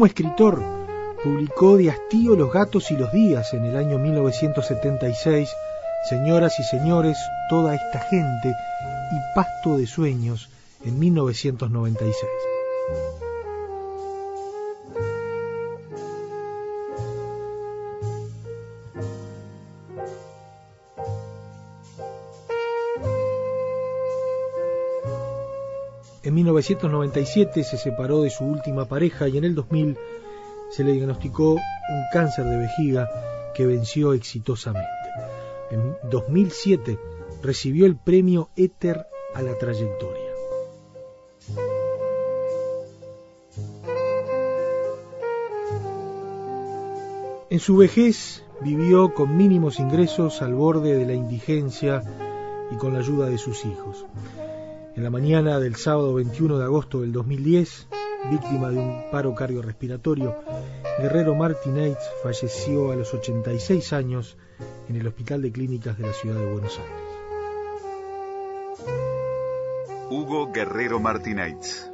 Escritor, 0.07 0.61
publicó 1.23 1.77
De 1.77 1.91
hastío 1.91 2.35
los 2.35 2.51
gatos 2.51 2.91
y 2.91 2.97
los 2.97 3.11
días 3.11 3.53
en 3.53 3.65
el 3.65 3.77
año 3.77 3.99
1976, 3.99 5.49
Señoras 6.09 6.57
y 6.59 6.63
señores, 6.63 7.17
toda 7.49 7.75
esta 7.75 7.99
gente 7.99 8.49
y 8.49 9.35
Pasto 9.35 9.77
de 9.77 9.87
sueños 9.87 10.49
en 10.85 10.97
1996. 10.99 12.25
1997 26.57 27.63
se 27.63 27.77
separó 27.77 28.23
de 28.23 28.31
su 28.31 28.43
última 28.43 28.85
pareja 28.85 29.27
y 29.27 29.37
en 29.37 29.43
el 29.43 29.53
2000 29.53 29.95
se 30.71 30.83
le 30.83 30.93
diagnosticó 30.93 31.53
un 31.53 32.03
cáncer 32.11 32.45
de 32.45 32.57
vejiga 32.57 33.07
que 33.53 33.67
venció 33.67 34.13
exitosamente. 34.13 34.89
En 35.69 35.95
2007 36.09 36.97
recibió 37.43 37.85
el 37.85 37.95
premio 37.95 38.49
Éter 38.55 39.05
a 39.35 39.41
la 39.43 39.55
trayectoria. 39.57 40.31
En 47.51 47.59
su 47.59 47.77
vejez 47.77 48.43
vivió 48.61 49.13
con 49.13 49.37
mínimos 49.37 49.79
ingresos 49.79 50.41
al 50.41 50.55
borde 50.55 50.95
de 50.95 51.05
la 51.05 51.13
indigencia 51.13 52.01
y 52.71 52.77
con 52.77 52.93
la 52.93 52.99
ayuda 52.99 53.27
de 53.27 53.37
sus 53.37 53.63
hijos. 53.63 54.05
En 54.97 55.03
la 55.03 55.11
mañana 55.11 55.59
del 55.59 55.75
sábado 55.75 56.15
21 56.15 56.57
de 56.57 56.63
agosto 56.63 57.01
del 57.01 57.11
2010, 57.11 57.87
víctima 58.31 58.71
de 58.71 58.79
un 58.79 59.11
paro 59.11 59.35
cardiorrespiratorio, 59.35 60.35
Guerrero 60.97 61.35
Martínez 61.35 61.99
falleció 62.23 62.91
a 62.91 62.95
los 62.95 63.13
86 63.13 63.93
años 63.93 64.37
en 64.89 64.95
el 64.95 65.05
Hospital 65.05 65.43
de 65.43 65.51
Clínicas 65.51 65.99
de 65.99 66.07
la 66.07 66.13
Ciudad 66.13 66.37
de 66.37 66.51
Buenos 66.51 66.79
Aires. 66.79 66.95
Hugo 70.09 70.51
Guerrero 70.51 70.99
Martínez. 70.99 71.91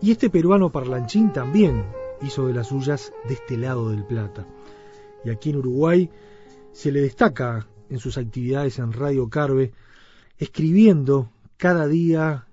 Y 0.00 0.12
este 0.12 0.30
peruano 0.30 0.70
parlanchín 0.70 1.32
también 1.32 1.84
hizo 2.22 2.46
de 2.46 2.54
las 2.54 2.68
suyas 2.68 3.12
de 3.26 3.34
este 3.34 3.58
lado 3.58 3.90
del 3.90 4.04
Plata. 4.04 4.46
Y 5.24 5.30
aquí 5.30 5.50
en 5.50 5.56
Uruguay 5.56 6.10
se 6.70 6.92
le 6.92 7.00
destaca 7.00 7.66
en 7.88 7.98
sus 7.98 8.18
actividades 8.18 8.78
en 8.78 8.92
Radio 8.92 9.28
Carve, 9.28 9.72
escribiendo 10.38 11.28
cada 11.60 11.86
día 11.86 12.46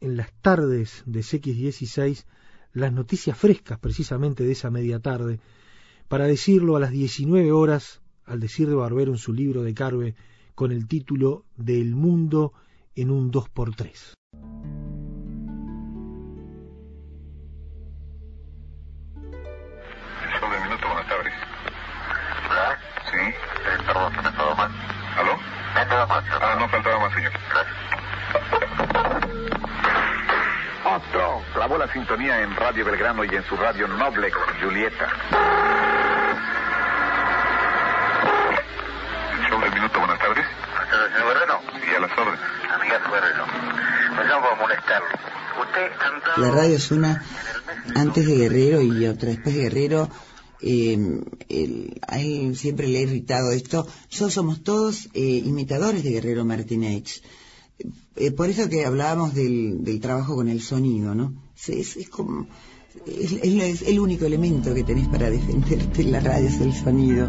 en 0.00 0.16
las 0.16 0.32
tardes 0.34 1.02
de 1.06 1.20
CX16 1.20 2.24
las 2.72 2.92
noticias 2.92 3.36
frescas 3.36 3.80
precisamente 3.80 4.44
de 4.44 4.52
esa 4.52 4.70
media 4.70 5.00
tarde, 5.00 5.40
para 6.06 6.28
decirlo 6.28 6.76
a 6.76 6.80
las 6.80 6.92
19 6.92 7.50
horas, 7.50 8.00
al 8.24 8.38
decir 8.38 8.68
de 8.68 8.76
Barbero 8.76 9.10
en 9.10 9.18
su 9.18 9.32
libro 9.32 9.64
de 9.64 9.74
Carve, 9.74 10.14
con 10.54 10.70
el 10.70 10.86
título 10.86 11.44
de 11.56 11.80
El 11.80 11.96
mundo 11.96 12.52
en 12.94 13.10
un 13.10 13.32
2x3. 13.32 14.12
Solo 20.38 20.56
un 20.56 20.62
minuto, 20.62 20.86
buenas 20.86 21.08
tardes. 21.08 21.32
Sí, 23.10 23.18
eh, 23.18 23.82
perdón, 23.84 24.12
me 24.12 24.22
faltaba 24.22 24.54
más. 24.54 24.70
¿Aló? 25.16 25.38
Faltaba 25.74 26.06
más. 26.06 26.24
Ah, 26.40 26.56
no 26.60 26.68
faltaba 26.68 27.00
más, 27.00 27.14
señor. 27.14 27.32
Otro. 30.84 31.42
Clavó 31.54 31.78
la 31.78 31.90
sintonía 31.92 32.42
en 32.42 32.54
Radio 32.56 32.84
Belgrano 32.84 33.24
y 33.24 33.28
en 33.28 33.42
su 33.44 33.56
radio 33.56 33.88
Noble, 33.88 34.30
Julieta. 34.62 35.08
Solo 39.48 39.66
un 39.66 39.74
minuto, 39.74 39.98
buenas 39.98 40.18
tardes. 40.18 40.44
Señor 40.90 41.34
Guerrero, 41.34 41.60
Y 41.90 41.94
a 41.96 42.00
las 42.00 42.18
órdenes. 42.18 42.40
amiga 42.74 42.98
Guerrero, 43.10 43.46
me 44.16 44.24
llamo 44.24 44.46
a 44.48 44.54
molestarlo. 44.56 45.08
Usted 45.62 45.90
cantaba... 45.98 46.34
La 46.38 46.50
radio 46.50 46.76
es 46.76 46.90
una 46.90 47.22
antes 47.94 48.26
de 48.26 48.34
Guerrero 48.36 48.80
y 48.82 49.06
otra 49.06 49.30
después 49.30 49.54
de 49.54 49.62
Guerrero. 49.62 50.08
Eh, 50.60 50.96
el- 51.48 52.00
a 52.08 52.18
él 52.20 52.56
siempre 52.56 52.86
le 52.88 52.98
ha 52.98 53.02
irritado 53.02 53.50
esto. 53.52 53.86
Yo 54.10 54.30
somos 54.30 54.62
todos 54.64 55.06
eh, 55.14 55.20
imitadores 55.44 56.02
de 56.04 56.10
Guerrero 56.10 56.44
Martínez. 56.44 57.22
Eh, 58.16 58.30
por 58.30 58.48
eso 58.48 58.68
que 58.68 58.84
hablábamos 58.84 59.34
del, 59.34 59.98
trabajo 60.00 60.36
con 60.36 60.48
el 60.48 60.60
sonido, 60.60 61.14
¿no? 61.14 61.34
Es 61.66 61.96
el 63.82 64.00
único 64.00 64.26
elemento 64.26 64.72
que 64.74 64.84
tenés 64.84 65.08
para 65.08 65.30
defenderte 65.30 66.02
en 66.02 66.12
la 66.12 66.20
radio 66.20 66.48
es 66.48 66.60
el 66.60 66.72
sonido. 66.72 67.28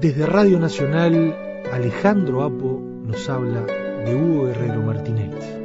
Desde 0.00 0.26
Radio 0.26 0.60
Nacional, 0.60 1.36
Alejandro 1.72 2.44
Apo 2.44 2.80
nos 3.04 3.28
habla 3.28 3.66
Hugo 4.14 4.46
Guerrero 4.46 4.82
Martínez. 4.82 5.58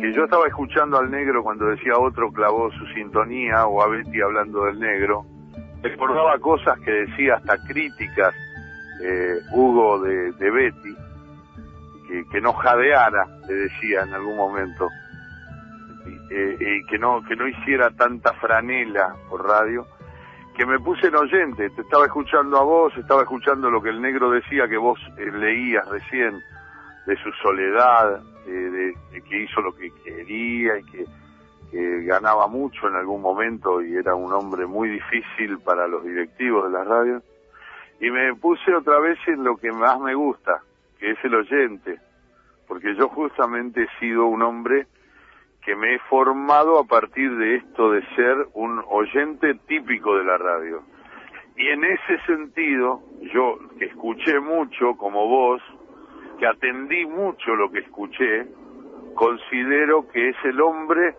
que 0.00 0.12
yo 0.12 0.24
estaba 0.24 0.46
escuchando 0.46 0.98
al 0.98 1.10
negro 1.10 1.42
cuando 1.42 1.66
decía 1.66 1.98
otro 1.98 2.30
clavó 2.30 2.70
su 2.72 2.86
sintonía 2.88 3.66
o 3.66 3.82
a 3.82 3.88
Betty 3.88 4.20
hablando 4.20 4.64
del 4.64 4.78
negro, 4.78 5.24
recordaba 5.82 6.38
cosas 6.38 6.78
que 6.80 6.90
decía 6.90 7.36
hasta 7.36 7.56
críticas 7.66 8.34
eh, 9.02 9.40
Hugo 9.52 10.00
de, 10.00 10.50
Betty, 10.50 10.96
que, 12.30 12.40
no 12.40 12.52
jadeara, 12.52 13.26
le 13.48 13.54
decía 13.54 14.02
en 14.02 14.14
algún 14.14 14.36
momento, 14.36 14.88
y, 16.06 16.34
eh, 16.34 16.56
y 16.60 16.86
que 16.86 16.98
no 16.98 17.22
que 17.24 17.34
no 17.34 17.48
hiciera 17.48 17.90
tanta 17.90 18.32
franela 18.34 19.14
por 19.28 19.44
radio, 19.44 19.86
que 20.56 20.64
me 20.64 20.78
puse 20.80 21.08
en 21.08 21.16
oyente, 21.16 21.68
te 21.70 21.82
estaba 21.82 22.06
escuchando 22.06 22.56
a 22.56 22.62
vos, 22.62 22.96
estaba 22.96 23.22
escuchando 23.22 23.70
lo 23.70 23.82
que 23.82 23.90
el 23.90 24.00
negro 24.00 24.30
decía 24.30 24.66
que 24.66 24.78
vos 24.78 24.98
eh, 25.18 25.30
leías 25.30 25.86
recién 25.88 26.40
de 27.06 27.16
su 27.18 27.30
soledad, 27.42 28.22
eh, 28.46 28.94
de, 29.12 29.22
que 29.22 29.42
hizo 29.42 29.60
lo 29.60 29.74
que 29.76 29.90
quería 30.02 30.78
y 30.78 30.84
que, 30.84 31.04
que 31.70 32.04
ganaba 32.04 32.46
mucho 32.46 32.88
en 32.88 32.94
algún 32.94 33.20
momento 33.20 33.82
y 33.82 33.96
era 33.96 34.14
un 34.14 34.32
hombre 34.32 34.64
muy 34.64 34.88
difícil 34.88 35.58
para 35.58 35.86
los 35.86 36.02
directivos 36.04 36.64
de 36.64 36.78
la 36.78 36.84
radio. 36.84 37.22
Y 38.00 38.10
me 38.10 38.34
puse 38.34 38.74
otra 38.74 38.98
vez 38.98 39.18
en 39.26 39.44
lo 39.44 39.58
que 39.58 39.70
más 39.72 40.00
me 40.00 40.14
gusta, 40.14 40.62
que 40.98 41.10
es 41.10 41.18
el 41.22 41.34
oyente, 41.34 41.98
porque 42.66 42.94
yo 42.94 43.08
justamente 43.08 43.82
he 43.82 43.98
sido 44.00 44.24
un 44.24 44.40
hombre 44.42 44.86
que 45.66 45.74
me 45.74 45.96
he 45.96 45.98
formado 46.08 46.78
a 46.78 46.84
partir 46.84 47.36
de 47.36 47.56
esto 47.56 47.90
de 47.90 48.00
ser 48.14 48.36
un 48.54 48.84
oyente 48.88 49.52
típico 49.66 50.16
de 50.16 50.22
la 50.22 50.38
radio. 50.38 50.84
Y 51.56 51.66
en 51.66 51.82
ese 51.82 52.20
sentido, 52.24 53.02
yo 53.34 53.58
que 53.76 53.86
escuché 53.86 54.38
mucho 54.38 54.96
como 54.96 55.26
vos, 55.26 55.60
que 56.38 56.46
atendí 56.46 57.04
mucho 57.04 57.56
lo 57.56 57.72
que 57.72 57.80
escuché, 57.80 58.46
considero 59.16 60.06
que 60.08 60.28
es 60.28 60.36
el 60.44 60.60
hombre 60.60 61.16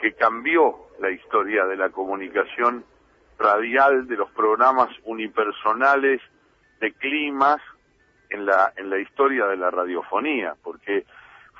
que 0.00 0.14
cambió 0.14 0.74
la 0.98 1.12
historia 1.12 1.64
de 1.66 1.76
la 1.76 1.90
comunicación 1.90 2.84
radial, 3.38 4.08
de 4.08 4.16
los 4.16 4.30
programas 4.32 4.88
unipersonales, 5.04 6.20
de 6.80 6.92
climas, 6.94 7.60
en 8.30 8.46
la, 8.46 8.72
en 8.76 8.90
la 8.90 8.98
historia 8.98 9.46
de 9.46 9.56
la 9.56 9.70
radiofonía, 9.70 10.54
porque 10.60 11.04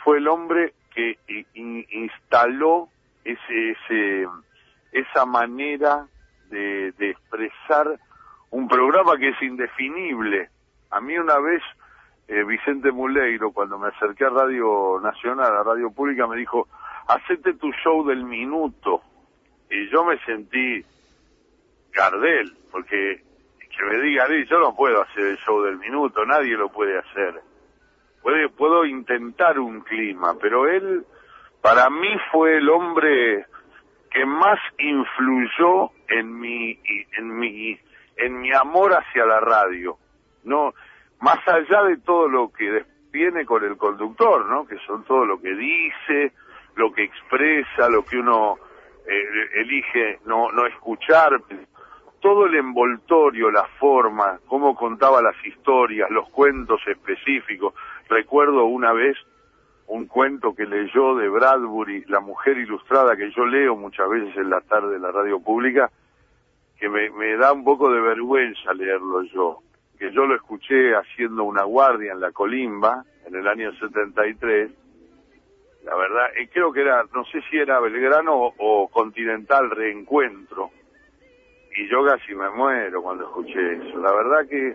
fue 0.02 0.18
el 0.18 0.26
hombre 0.26 0.74
que 0.94 1.18
i- 1.28 1.46
in- 1.54 1.86
instaló 1.90 2.88
ese, 3.24 3.70
ese, 3.70 4.26
esa 4.92 5.24
manera 5.26 6.06
de, 6.50 6.92
de 6.92 7.10
expresar 7.10 7.98
un 8.50 8.66
programa 8.68 9.16
que 9.18 9.28
es 9.28 9.42
indefinible. 9.42 10.48
A 10.90 11.00
mí 11.00 11.16
una 11.16 11.38
vez 11.38 11.62
eh, 12.28 12.42
Vicente 12.44 12.90
Muleiro, 12.92 13.52
cuando 13.52 13.78
me 13.78 13.88
acerqué 13.88 14.24
a 14.24 14.30
Radio 14.30 14.98
Nacional, 15.02 15.54
a 15.56 15.62
Radio 15.62 15.90
Pública, 15.90 16.26
me 16.26 16.36
dijo, 16.36 16.68
hacete 17.08 17.54
tu 17.54 17.70
show 17.72 18.04
del 18.06 18.24
minuto. 18.24 19.02
Y 19.70 19.88
yo 19.90 20.04
me 20.04 20.18
sentí 20.24 20.84
Gardel, 21.92 22.56
porque 22.70 23.22
que 23.76 23.84
me 23.84 24.00
diga, 24.02 24.26
"Lee, 24.26 24.46
yo 24.46 24.58
no 24.58 24.74
puedo 24.74 25.00
hacer 25.02 25.24
el 25.26 25.36
show 25.38 25.62
del 25.62 25.76
minuto, 25.78 26.24
nadie 26.24 26.56
lo 26.56 26.68
puede 26.70 26.98
hacer. 26.98 27.40
Puede, 28.22 28.48
puedo 28.48 28.84
intentar 28.84 29.58
un 29.58 29.80
clima, 29.80 30.34
pero 30.40 30.68
él, 30.68 31.04
para 31.62 31.88
mí, 31.88 32.08
fue 32.30 32.58
el 32.58 32.68
hombre 32.68 33.46
que 34.10 34.26
más 34.26 34.58
influyó 34.78 35.90
en 36.08 36.38
mi, 36.38 36.78
en 37.16 37.38
mi, 37.38 37.78
en 38.16 38.40
mi 38.40 38.52
amor 38.52 38.92
hacia 38.92 39.24
la 39.24 39.40
radio. 39.40 39.96
No, 40.44 40.74
más 41.20 41.38
allá 41.46 41.84
de 41.84 41.98
todo 41.98 42.28
lo 42.28 42.50
que 42.52 42.84
viene 43.10 43.44
con 43.44 43.64
el 43.64 43.76
conductor, 43.76 44.46
¿no? 44.46 44.66
Que 44.66 44.78
son 44.86 45.04
todo 45.04 45.24
lo 45.24 45.40
que 45.40 45.54
dice, 45.54 46.32
lo 46.76 46.92
que 46.92 47.04
expresa, 47.04 47.88
lo 47.88 48.04
que 48.04 48.18
uno 48.18 48.58
eh, 49.06 49.48
elige 49.54 50.20
no, 50.26 50.50
no 50.52 50.66
escuchar, 50.66 51.40
todo 52.20 52.46
el 52.46 52.54
envoltorio, 52.54 53.50
la 53.50 53.64
forma, 53.78 54.38
cómo 54.46 54.74
contaba 54.74 55.22
las 55.22 55.34
historias, 55.44 56.10
los 56.10 56.28
cuentos 56.28 56.80
específicos. 56.86 57.74
Recuerdo 58.08 58.64
una 58.66 58.92
vez 58.92 59.16
un 59.86 60.06
cuento 60.06 60.54
que 60.54 60.66
leyó 60.66 61.16
de 61.16 61.28
Bradbury, 61.28 62.04
La 62.06 62.20
mujer 62.20 62.58
ilustrada, 62.58 63.16
que 63.16 63.30
yo 63.32 63.44
leo 63.44 63.74
muchas 63.74 64.08
veces 64.08 64.36
en 64.36 64.50
la 64.50 64.60
tarde 64.60 64.96
en 64.96 65.02
la 65.02 65.10
radio 65.10 65.40
pública, 65.40 65.90
que 66.78 66.88
me, 66.88 67.10
me 67.10 67.36
da 67.36 67.52
un 67.52 67.64
poco 67.64 67.90
de 67.90 68.00
vergüenza 68.00 68.72
leerlo 68.72 69.22
yo, 69.22 69.58
que 69.98 70.12
yo 70.12 70.26
lo 70.26 70.36
escuché 70.36 70.94
haciendo 70.94 71.44
una 71.44 71.64
guardia 71.64 72.12
en 72.12 72.20
la 72.20 72.32
Colimba 72.32 73.04
en 73.26 73.34
el 73.34 73.48
año 73.48 73.72
73. 73.72 74.70
La 75.84 75.96
verdad, 75.96 76.26
eh, 76.36 76.48
creo 76.52 76.72
que 76.72 76.82
era, 76.82 77.04
no 77.14 77.24
sé 77.24 77.40
si 77.50 77.56
era 77.56 77.80
Belgrano 77.80 78.34
o, 78.34 78.54
o 78.58 78.88
Continental 78.88 79.70
Reencuentro. 79.70 80.70
Y 81.76 81.88
yo 81.90 82.04
casi 82.04 82.34
me 82.34 82.50
muero 82.50 83.02
cuando 83.02 83.24
escuché 83.24 83.52
eso. 83.74 83.98
La 83.98 84.12
verdad 84.12 84.48
que 84.48 84.74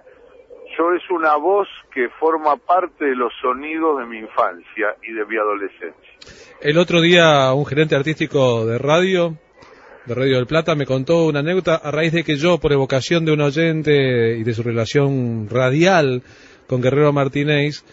yo 0.78 0.94
es 0.94 1.04
una 1.12 1.36
voz 1.36 1.68
que 1.94 2.10
forma 2.20 2.56
parte 2.58 3.06
de 3.06 3.16
los 3.16 3.32
sonidos 3.42 4.00
de 4.00 4.06
mi 4.06 4.20
infancia 4.20 4.96
y 5.04 5.14
de 5.14 5.26
mi 5.26 5.38
adolescencia. 5.38 6.12
El 6.62 6.78
otro 6.78 7.02
día 7.02 7.54
un 7.54 7.66
gerente 7.66 7.96
artístico 7.96 8.66
de 8.66 8.78
radio, 8.78 9.36
de 10.06 10.16
Radio 10.16 10.38
del 10.38 10.48
Plata, 10.48 10.74
me 10.76 10.86
contó 10.86 11.26
una 11.26 11.40
anécdota 11.42 11.76
a 11.76 11.92
raíz 11.92 12.14
de 12.14 12.24
que 12.24 12.36
yo, 12.38 12.58
por 12.60 12.72
evocación 12.74 13.26
de 13.26 13.34
un 13.34 13.42
oyente 13.42 14.38
y 14.38 14.44
de 14.44 14.54
su 14.54 14.64
relación 14.64 15.48
radial 15.50 16.24
con 16.68 16.82
Guerrero 16.82 17.14
Martínez, 17.14 17.84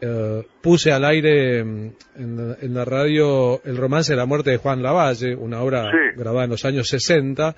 eh, 0.00 0.42
puse 0.60 0.92
al 0.92 1.04
aire 1.04 1.62
mm, 1.64 1.90
en, 2.16 2.48
la- 2.48 2.56
en 2.60 2.74
la 2.74 2.84
radio 2.84 3.60
El 3.64 3.76
romance 3.76 4.12
de 4.12 4.16
la 4.16 4.26
muerte 4.26 4.50
de 4.50 4.56
Juan 4.58 4.82
Lavalle, 4.82 5.34
una 5.36 5.62
obra 5.62 5.84
grabada 6.16 6.44
en 6.44 6.50
los 6.50 6.64
años 6.64 6.88
60 6.88 7.54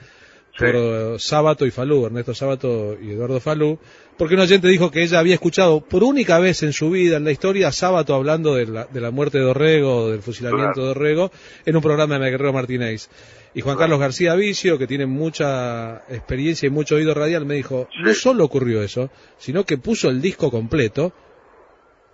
por 0.59 0.69
eh, 0.75 1.17
Sábato 1.19 1.67
y 1.67 1.71
Falú, 1.71 2.07
Ernesto 2.07 2.35
Sábato 2.35 2.97
y 3.01 3.11
Eduardo 3.11 3.41
Falú, 3.41 3.79
porque 4.17 4.35
un 4.35 4.41
oyente 4.41 4.69
dijo 4.69 4.91
que 4.91 5.03
ella 5.03 5.19
había 5.19 5.35
escuchado 5.35 5.81
por 5.81 6.05
única 6.05 6.39
vez 6.39 6.63
en 6.63 6.73
su 6.73 6.91
vida, 6.91 7.17
en 7.17 7.25
la 7.25 7.33
historia, 7.33 7.69
a 7.69 7.73
Sábato 7.73 8.15
hablando 8.15 8.55
de 8.55 8.67
la, 8.67 8.85
de 8.85 9.01
la 9.01 9.11
muerte 9.11 9.39
de 9.39 9.45
Orrego, 9.45 10.11
del 10.11 10.23
fusilamiento 10.23 10.85
de 10.85 10.91
Orrego, 10.91 11.33
en 11.67 11.77
un 11.77 11.83
programa 11.83 12.19
de 12.19 12.31
Guerrero 12.31 12.53
Martínez. 12.53 13.09
Y 13.55 13.61
Juan 13.61 13.77
Carlos 13.77 14.01
García 14.01 14.35
Vicio, 14.35 14.79
que 14.79 14.87
tiene 14.87 15.07
mucha 15.07 16.03
experiencia 16.09 16.67
y 16.67 16.71
mucho 16.71 16.97
oído 16.97 17.15
radial, 17.15 17.47
me 17.47 17.55
dijo, 17.55 17.89
no 18.03 18.13
solo 18.15 18.45
ocurrió 18.45 18.83
eso, 18.83 19.11
sino 19.39 19.65
que 19.65 19.79
puso 19.79 20.09
el 20.09 20.21
disco 20.21 20.51
completo 20.51 21.13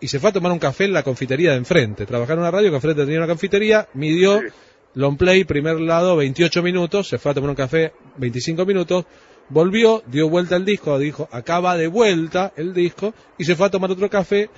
y 0.01 0.09
se 0.09 0.19
fue 0.19 0.31
a 0.31 0.33
tomar 0.33 0.53
un 0.53 0.59
café 0.59 0.85
en 0.85 0.93
la 0.93 1.03
confitería 1.03 1.53
de 1.53 1.59
enfrente. 1.59 2.07
Trabajaba 2.07 2.35
en 2.35 2.41
una 2.41 2.51
radio 2.51 2.71
que 2.71 2.77
enfrente 2.77 3.05
tenía 3.05 3.19
una 3.19 3.27
confitería, 3.27 3.89
midió 3.95 4.41
long 4.95 5.17
play, 5.17 5.45
primer 5.45 5.81
lado, 5.81 6.17
28 6.17 6.63
minutos, 6.63 7.09
se 7.09 7.19
fue 7.19 7.33
a 7.33 7.35
tomar 7.35 7.51
un 7.51 7.57
café, 7.57 7.93
25 8.21 8.65
minutos, 8.67 9.05
volvió, 9.49 10.03
dio 10.07 10.29
vuelta 10.29 10.57
el 10.57 10.65
disco, 10.65 10.99
dijo, 10.99 11.29
acaba 11.33 11.77
de 11.77 11.89
vuelta 11.89 12.53
el 12.57 12.73
disco, 12.73 13.15
y 13.39 13.45
se 13.45 13.57
fue 13.57 13.67
a 13.67 13.71
tomar 13.71 13.91
otro 13.91 14.09
café, 14.09 14.49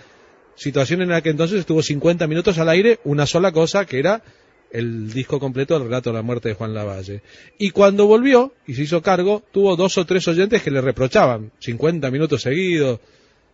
situación 0.55 1.01
en 1.03 1.09
la 1.09 1.23
que 1.23 1.31
entonces 1.31 1.61
estuvo 1.61 1.83
50 1.83 2.27
minutos 2.27 2.59
al 2.59 2.69
aire, 2.69 3.01
una 3.05 3.27
sola 3.27 3.53
cosa, 3.53 3.87
que 3.87 3.99
era 3.99 4.23
el 4.71 5.13
disco 5.13 5.39
completo 5.39 5.75
del 5.75 5.85
relato 5.85 6.11
de 6.11 6.15
la 6.17 6.23
muerte 6.23 6.49
de 6.49 6.55
Juan 6.55 6.73
Lavalle. 6.75 7.23
Y 7.59 7.71
cuando 7.71 8.07
volvió 8.07 8.53
y 8.67 8.75
se 8.75 8.83
hizo 8.83 9.03
cargo, 9.03 9.43
tuvo 9.53 9.77
dos 9.77 9.97
o 9.99 10.05
tres 10.07 10.27
oyentes 10.29 10.63
que 10.63 10.71
le 10.71 10.81
reprochaban, 10.81 11.53
50 11.59 12.11
minutos 12.11 12.43
seguidos, 12.43 13.01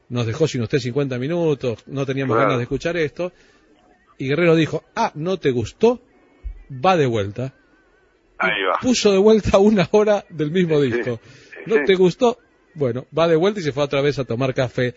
nos 0.09 0.27
dejó 0.27 0.47
sin 0.49 0.63
usted 0.63 0.79
50 0.79 1.19
minutos, 1.19 1.81
no 1.87 2.07
teníamos 2.07 2.35
Claro. 2.35 2.49
ganas 2.49 2.59
de 2.59 2.63
escuchar 2.65 2.97
esto. 2.97 3.33
Y 4.17 4.29
Guerrero 4.29 4.57
dijo, 4.57 4.83
ah, 4.97 5.13
¿no 5.15 5.39
te 5.39 5.51
gustó? 5.51 6.01
Va 6.71 6.97
de 6.97 7.07
vuelta. 7.07 7.55
Ahí 8.39 8.63
va. 8.63 8.79
Puso 8.81 9.11
de 9.13 9.19
vuelta 9.19 9.59
una 9.59 9.89
hora 9.93 10.25
del 10.29 10.51
mismo 10.51 10.81
disco. 10.81 11.21
¿No 11.67 11.75
sí. 11.77 11.81
te 11.87 11.95
gustó? 11.97 12.39
Bueno, 12.75 13.07
va 13.17 13.27
de 13.27 13.37
vuelta 13.37 13.61
y 13.61 13.63
se 13.65 13.73
fue 13.73 13.83
otra 13.85 14.01
vez 14.01 14.19
a 14.19 14.25
tomar 14.25 14.55
café. 14.55 14.95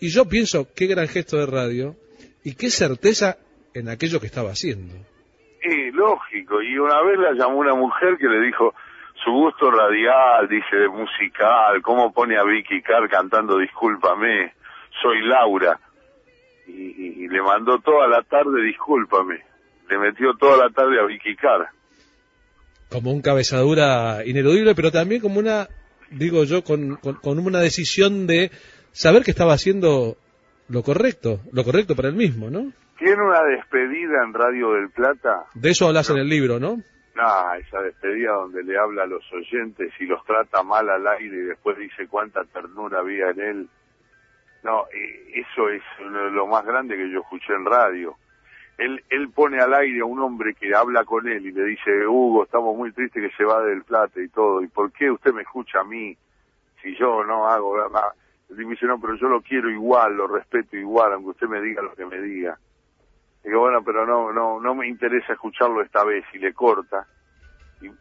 Y 0.00 0.08
yo 0.08 0.26
pienso, 0.28 0.68
qué 0.74 0.86
gran 0.86 1.08
gesto 1.08 1.36
de 1.36 1.46
radio 1.46 1.96
y 2.44 2.54
qué 2.54 2.70
certeza 2.70 3.36
en 3.74 3.88
aquello 3.88 4.20
que 4.20 4.26
estaba 4.26 4.50
haciendo. 4.50 4.94
Y 5.62 5.90
lógico, 5.90 6.62
y 6.62 6.78
una 6.78 7.02
vez 7.02 7.18
la 7.18 7.32
llamó 7.32 7.58
una 7.58 7.74
mujer 7.74 8.16
que 8.18 8.26
le 8.28 8.40
dijo 8.46 8.74
su 9.24 9.30
gusto 9.32 9.70
radial, 9.70 10.48
dice, 10.48 10.76
de 10.76 10.88
musical, 10.88 11.82
cómo 11.82 12.12
pone 12.12 12.38
a 12.38 12.44
Vicky 12.44 12.80
Carr 12.80 13.08
cantando 13.10 13.58
Discúlpame, 13.58 14.54
soy 15.02 15.20
Laura. 15.26 15.78
Y, 16.66 16.70
y- 16.72 17.24
y 17.24 17.28
le 17.28 17.42
mandó 17.42 17.78
toda 17.80 18.06
la 18.08 18.22
tarde 18.22 18.62
Discúlpame. 18.62 19.40
Le 19.90 19.98
metió 19.98 20.34
toda 20.38 20.56
la 20.68 20.70
tarde 20.70 21.00
a 21.00 21.04
Vicky 21.06 21.34
Carr. 21.36 21.68
Como 22.90 23.12
un 23.12 23.20
cabezadura 23.22 24.24
ineludible, 24.24 24.74
pero 24.74 24.90
también 24.90 25.20
como 25.20 25.38
una, 25.38 25.68
digo 26.10 26.44
yo, 26.44 26.62
con, 26.64 26.96
con- 26.96 27.16
con 27.16 27.38
una 27.38 27.60
decisión 27.60 28.26
de 28.26 28.50
saber 28.92 29.22
que 29.22 29.30
estaba 29.30 29.52
haciendo 29.52 30.16
lo 30.68 30.82
correcto, 30.82 31.40
lo 31.52 31.64
correcto 31.64 31.94
para 31.96 32.08
él 32.08 32.14
mismo, 32.14 32.50
¿no? 32.50 32.72
Tiene 32.98 33.22
una 33.22 33.42
despedida 33.44 34.24
en 34.24 34.34
Radio 34.34 34.72
del 34.72 34.90
Plata. 34.90 35.44
De 35.54 35.70
eso 35.70 35.86
hablas 35.86 36.10
en 36.10 36.16
el 36.18 36.28
libro, 36.28 36.58
¿no? 36.58 36.82
Ah, 37.20 37.56
esa 37.60 37.80
despedida 37.82 38.32
donde 38.32 38.62
le 38.64 38.78
habla 38.78 39.02
a 39.04 39.06
los 39.06 39.22
oyentes 39.32 39.92
y 40.00 40.06
los 40.06 40.24
trata 40.24 40.62
mal 40.62 40.88
al 40.88 41.06
aire 41.06 41.36
y 41.36 41.46
después 41.46 41.76
dice 41.78 42.06
cuánta 42.08 42.44
ternura 42.44 43.00
había 43.00 43.30
en 43.30 43.40
él. 43.40 43.68
No, 44.64 44.82
eh, 44.92 45.32
eso 45.40 45.68
es 45.68 45.82
uno 46.04 46.24
de 46.24 46.30
lo 46.30 46.46
más 46.46 46.64
grande 46.64 46.96
que 46.96 47.10
yo 47.12 47.20
escuché 47.20 47.52
en 47.54 47.64
radio. 47.64 48.16
Él, 48.78 49.04
él 49.10 49.30
pone 49.30 49.60
al 49.60 49.74
aire 49.74 50.00
a 50.00 50.04
un 50.04 50.20
hombre 50.20 50.54
que 50.54 50.74
habla 50.74 51.04
con 51.04 51.28
él 51.28 51.44
y 51.44 51.52
le 51.52 51.64
dice, 51.64 52.06
Hugo, 52.06 52.44
estamos 52.44 52.76
muy 52.76 52.92
tristes 52.92 53.22
que 53.22 53.36
se 53.36 53.44
va 53.44 53.62
del 53.62 53.82
plata 53.82 54.20
y 54.20 54.28
todo. 54.28 54.62
¿Y 54.62 54.68
por 54.68 54.92
qué 54.92 55.10
usted 55.10 55.32
me 55.32 55.42
escucha 55.42 55.80
a 55.80 55.84
mí 55.84 56.16
si 56.82 56.96
yo 56.96 57.24
no 57.24 57.48
hago 57.48 57.76
me 58.48 58.64
dice, 58.64 58.86
no, 58.86 59.00
pero 59.00 59.14
yo 59.16 59.28
lo 59.28 59.42
quiero 59.42 59.70
igual, 59.70 60.16
lo 60.16 60.26
respeto 60.26 60.76
igual, 60.76 61.12
aunque 61.12 61.30
usted 61.30 61.48
me 61.48 61.60
diga 61.60 61.82
lo 61.82 61.94
que 61.94 62.06
me 62.06 62.18
diga. 62.20 62.58
Digo, 63.44 63.60
bueno, 63.60 63.82
pero 63.84 64.06
no, 64.06 64.32
no, 64.32 64.60
no 64.60 64.74
me 64.74 64.88
interesa 64.88 65.34
escucharlo 65.34 65.82
esta 65.82 66.04
vez 66.04 66.24
y 66.32 66.38
le 66.38 66.52
corta. 66.54 67.06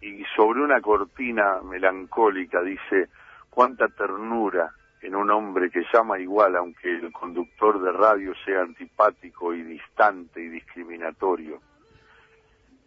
Y 0.01 0.23
sobre 0.35 0.61
una 0.61 0.81
cortina 0.81 1.61
melancólica 1.61 2.61
dice, 2.61 3.09
cuánta 3.49 3.87
ternura 3.89 4.71
en 5.01 5.15
un 5.15 5.29
hombre 5.29 5.69
que 5.69 5.83
llama 5.93 6.19
igual 6.19 6.55
aunque 6.55 6.89
el 6.89 7.11
conductor 7.11 7.81
de 7.81 7.91
radio 7.91 8.33
sea 8.45 8.61
antipático 8.61 9.53
y 9.53 9.63
distante 9.63 10.41
y 10.41 10.49
discriminatorio. 10.49 11.61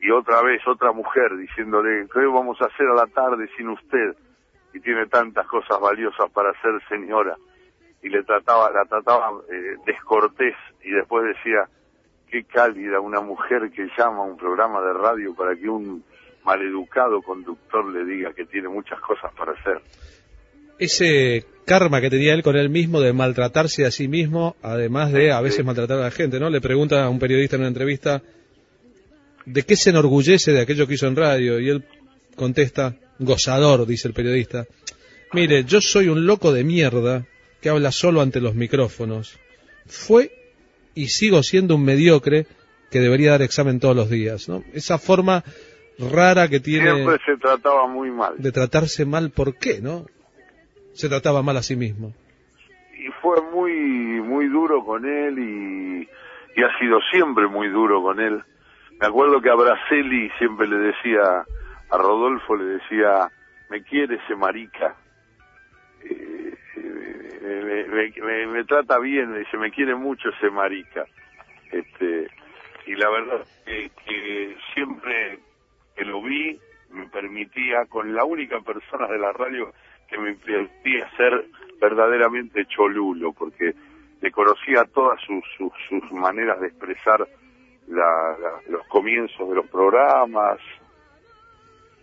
Y 0.00 0.10
otra 0.10 0.42
vez 0.42 0.66
otra 0.66 0.92
mujer 0.92 1.36
diciéndole, 1.36 2.08
¿qué 2.12 2.20
vamos 2.26 2.60
a 2.60 2.66
hacer 2.66 2.86
a 2.88 2.94
la 2.94 3.06
tarde 3.06 3.48
sin 3.56 3.68
usted? 3.68 4.16
Y 4.72 4.80
tiene 4.80 5.06
tantas 5.06 5.46
cosas 5.46 5.78
valiosas 5.80 6.30
para 6.32 6.50
hacer 6.50 6.80
señora. 6.88 7.36
Y 8.02 8.08
le 8.08 8.22
trataba, 8.22 8.70
la 8.70 8.84
trataba 8.86 9.32
eh, 9.52 9.76
descortés 9.84 10.56
y 10.82 10.90
después 10.90 11.24
decía, 11.24 11.68
qué 12.30 12.44
cálida 12.44 13.00
una 13.00 13.20
mujer 13.20 13.70
que 13.70 13.88
llama 13.98 14.18
a 14.18 14.26
un 14.26 14.36
programa 14.36 14.80
de 14.80 14.92
radio 14.94 15.34
para 15.34 15.54
que 15.54 15.68
un 15.68 16.02
maleducado 16.44 17.20
conductor 17.20 17.84
le 17.92 18.04
diga 18.04 18.32
que 18.32 18.46
tiene 18.46 18.68
muchas 18.68 19.00
cosas 19.00 19.32
para 19.34 19.52
hacer. 19.52 19.82
Ese 20.80 21.44
karma 21.66 22.00
que 22.00 22.10
tenía 22.10 22.34
él 22.34 22.42
con 22.42 22.56
él 22.56 22.70
mismo 22.70 23.00
de 23.00 23.12
maltratarse 23.12 23.84
a 23.84 23.90
sí 23.90 24.08
mismo, 24.08 24.56
además 24.62 25.12
de 25.12 25.30
a 25.30 25.40
veces 25.40 25.64
maltratar 25.64 25.98
a 25.98 26.02
la 26.02 26.10
gente, 26.10 26.40
¿no? 26.40 26.50
Le 26.50 26.60
pregunta 26.60 27.04
a 27.04 27.08
un 27.08 27.18
periodista 27.18 27.56
en 27.56 27.62
una 27.62 27.68
entrevista, 27.68 28.22
¿de 29.44 29.62
qué 29.62 29.76
se 29.76 29.90
enorgullece 29.90 30.52
de 30.52 30.60
aquello 30.62 30.86
que 30.86 30.94
hizo 30.94 31.06
en 31.06 31.16
radio? 31.16 31.60
Y 31.60 31.68
él 31.68 31.84
contesta, 32.34 32.96
gozador, 33.18 33.86
dice 33.86 34.08
el 34.08 34.14
periodista. 34.14 34.66
Mire, 35.32 35.64
yo 35.64 35.80
soy 35.80 36.08
un 36.08 36.26
loco 36.26 36.50
de 36.50 36.64
mierda 36.64 37.26
que 37.60 37.68
habla 37.68 37.92
solo 37.92 38.20
ante 38.20 38.40
los 38.40 38.54
micrófonos. 38.54 39.38
Fue 39.86 40.32
y 40.94 41.08
sigo 41.08 41.42
siendo 41.42 41.76
un 41.76 41.84
mediocre 41.84 42.46
que 42.90 43.00
debería 43.00 43.32
dar 43.32 43.42
examen 43.42 43.78
todos 43.78 43.94
los 43.94 44.10
días, 44.10 44.48
¿no? 44.48 44.64
Esa 44.72 44.98
forma 44.98 45.44
rara 45.98 46.48
que 46.48 46.58
tiene 46.58 46.94
Siempre 46.94 47.18
se 47.24 47.36
trataba 47.36 47.86
muy 47.86 48.10
mal. 48.10 48.34
de 48.38 48.50
tratarse 48.50 49.04
mal, 49.04 49.30
¿por 49.30 49.56
qué, 49.56 49.80
no? 49.80 50.06
Se 51.00 51.08
trataba 51.08 51.42
mal 51.42 51.56
a 51.56 51.62
sí 51.62 51.76
mismo. 51.76 52.12
Y 52.98 53.08
fue 53.22 53.40
muy, 53.52 53.72
muy 54.20 54.46
duro 54.48 54.84
con 54.84 55.04
él 55.06 55.38
y, 55.38 56.08
ha 56.62 56.78
sido 56.78 57.00
siempre 57.10 57.46
muy 57.48 57.68
duro 57.68 58.02
con 58.02 58.20
él. 58.20 58.42
Me 59.00 59.06
acuerdo 59.06 59.40
que 59.40 59.48
a 59.48 59.54
Braceli 59.54 60.28
siempre 60.38 60.68
le 60.68 60.76
decía, 60.76 61.22
a 61.90 61.96
Rodolfo 61.96 62.54
le 62.54 62.64
decía, 62.64 63.30
me 63.70 63.82
quiere 63.82 64.16
ese 64.16 64.36
marica. 64.36 64.94
Eh, 66.04 66.54
eh, 66.76 67.86
me, 67.88 67.94
me- 67.94 68.26
me- 68.26 68.46
me 68.48 68.64
trata 68.64 68.98
bien, 68.98 69.38
dice, 69.38 69.56
me 69.56 69.70
quiere 69.70 69.94
mucho 69.94 70.28
ese 70.28 70.50
marica. 70.50 71.04
Este, 71.72 72.26
y 72.86 72.94
la 72.96 73.08
verdad 73.08 73.46
que, 73.64 73.90
que 74.06 74.56
siempre 74.74 75.38
que 75.96 76.04
lo 76.04 76.20
vi 76.22 76.58
me 76.90 77.06
permitía, 77.08 77.86
con 77.88 78.14
la 78.14 78.24
única 78.24 78.60
persona 78.60 79.06
de 79.06 79.18
la 79.18 79.32
radio 79.32 79.72
que 80.10 80.18
me 80.18 80.34
permitía 80.34 81.08
ser 81.16 81.46
verdaderamente 81.80 82.66
cholulo, 82.66 83.32
porque 83.32 83.74
le 84.20 84.30
conocía 84.30 84.84
todas 84.84 85.20
sus, 85.22 85.42
sus, 85.88 86.12
maneras 86.12 86.60
de 86.60 86.68
expresar 86.68 87.26
la- 87.88 88.36
los 88.68 88.86
comienzos 88.88 89.48
de 89.48 89.54
los 89.54 89.66
programas, 89.68 90.58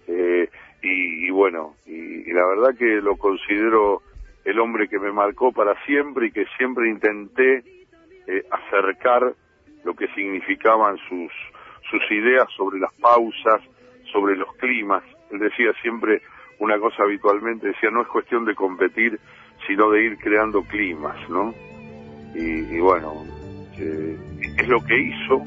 eh, 0.07 0.49
y, 0.81 1.27
y 1.27 1.29
bueno, 1.31 1.75
y, 1.85 2.29
y 2.29 2.33
la 2.33 2.45
verdad 2.45 2.77
que 2.77 3.01
lo 3.01 3.17
considero 3.17 4.01
el 4.45 4.59
hombre 4.59 4.87
que 4.87 4.99
me 4.99 5.11
marcó 5.11 5.51
para 5.51 5.75
siempre 5.85 6.27
y 6.27 6.31
que 6.31 6.45
siempre 6.57 6.89
intenté 6.89 7.63
eh, 8.27 8.43
acercar 8.49 9.33
lo 9.83 9.93
que 9.95 10.07
significaban 10.09 10.97
sus, 11.09 11.31
sus 11.89 12.11
ideas 12.11 12.47
sobre 12.55 12.79
las 12.79 12.93
pausas, 12.95 13.61
sobre 14.11 14.35
los 14.37 14.53
climas. 14.55 15.03
Él 15.31 15.39
decía 15.39 15.73
siempre 15.81 16.21
una 16.59 16.79
cosa 16.79 17.03
habitualmente, 17.03 17.67
decía, 17.67 17.89
no 17.91 18.01
es 18.01 18.07
cuestión 18.07 18.45
de 18.45 18.55
competir, 18.55 19.19
sino 19.67 19.89
de 19.91 20.03
ir 20.03 20.17
creando 20.17 20.63
climas, 20.63 21.17
¿no? 21.29 21.53
Y, 22.33 22.75
y 22.75 22.79
bueno, 22.79 23.23
eh, 23.79 24.17
es 24.57 24.67
lo 24.67 24.79
que 24.81 24.99
hizo, 24.99 25.43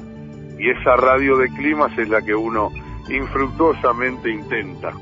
y 0.59 0.70
esa 0.70 0.96
radio 0.96 1.37
de 1.37 1.49
climas 1.49 1.96
es 1.99 2.09
la 2.09 2.23
que 2.23 2.35
uno 2.35 2.70
infructuosamente 3.09 4.31
intenta. 4.31 4.92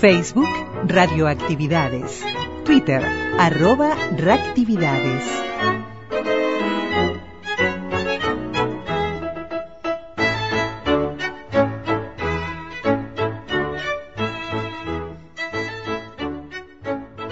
Facebook, 0.00 0.48
Radioactividades. 0.86 2.24
Twitter, 2.64 3.02
arroba 3.38 3.94
Reactividades. 4.16 5.24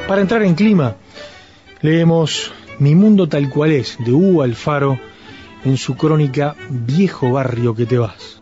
Para 0.06 0.20
entrar 0.20 0.42
en 0.42 0.54
clima, 0.54 0.96
leemos 1.80 2.52
Mi 2.78 2.94
mundo 2.94 3.30
tal 3.30 3.48
cual 3.48 3.72
es, 3.72 3.96
de 3.98 4.12
Hugo 4.12 4.42
Alfaro, 4.42 5.00
en 5.64 5.78
su 5.78 5.96
crónica 5.96 6.54
Viejo 6.68 7.32
barrio 7.32 7.74
que 7.74 7.86
te 7.86 7.96
vas. 7.96 8.37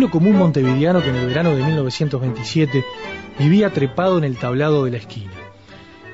pueblo 0.00 0.18
común 0.18 0.38
montevideano 0.38 1.02
que 1.02 1.10
en 1.10 1.16
el 1.16 1.26
verano 1.26 1.54
de 1.54 1.62
1927 1.62 2.82
vivía 3.38 3.70
trepado 3.70 4.16
en 4.16 4.24
el 4.24 4.38
tablado 4.38 4.86
de 4.86 4.92
la 4.92 4.96
esquina. 4.96 5.34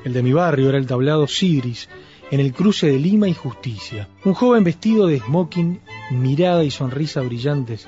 El 0.03 0.11
de 0.11 0.23
mi 0.23 0.33
barrio 0.33 0.67
era 0.67 0.77
el 0.77 0.85
tablado 0.85 1.25
Sidris, 1.25 1.87
en 2.29 2.41
el 2.41 2.51
cruce 2.51 2.87
de 2.87 2.99
Lima 2.99 3.29
y 3.29 3.33
Justicia. 3.33 4.09
Un 4.25 4.33
joven 4.33 4.65
vestido 4.65 5.07
de 5.07 5.19
smoking, 5.19 5.79
mirada 6.11 6.65
y 6.65 6.71
sonrisa 6.71 7.21
brillantes, 7.21 7.87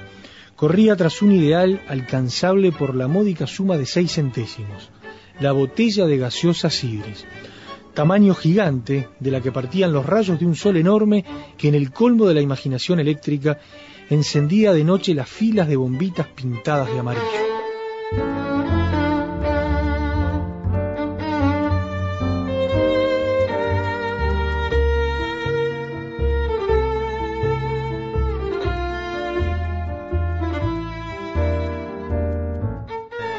corría 0.55 0.95
tras 0.95 1.21
un 1.21 1.33
ideal 1.33 1.81
alcanzable 1.89 2.71
por 2.71 2.95
la 2.95 3.09
módica 3.09 3.45
suma 3.45 3.77
de 3.77 3.85
seis 3.85 4.13
centésimos, 4.13 4.91
la 5.41 5.51
botella 5.51 6.05
de 6.05 6.17
gaseosa 6.17 6.69
Sidris, 6.69 7.25
tamaño 7.93 8.35
gigante 8.35 9.09
de 9.19 9.31
la 9.31 9.41
que 9.41 9.51
partían 9.51 9.91
los 9.91 10.05
rayos 10.05 10.39
de 10.39 10.45
un 10.45 10.55
sol 10.55 10.77
enorme 10.77 11.25
que 11.57 11.67
en 11.67 11.75
el 11.75 11.91
colmo 11.91 12.25
de 12.25 12.35
la 12.35 12.41
imaginación 12.41 13.01
eléctrica 13.01 13.59
encendía 14.09 14.73
de 14.73 14.83
noche 14.83 15.13
las 15.13 15.29
filas 15.29 15.67
de 15.67 15.75
bombitas 15.75 16.27
pintadas 16.27 16.91
de 16.91 16.99
amarillo. 16.99 17.23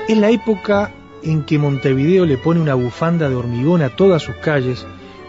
Es 0.08 0.18
la 0.18 0.30
época 0.30 0.92
en 1.22 1.44
que 1.44 1.58
Montevideo 1.58 2.26
le 2.26 2.36
pone 2.36 2.60
una 2.60 2.74
bufanda 2.74 3.28
de 3.28 3.36
hormigón 3.36 3.82
a 3.82 3.94
todas 3.94 4.22
sus 4.22 4.34
calles 4.36 4.84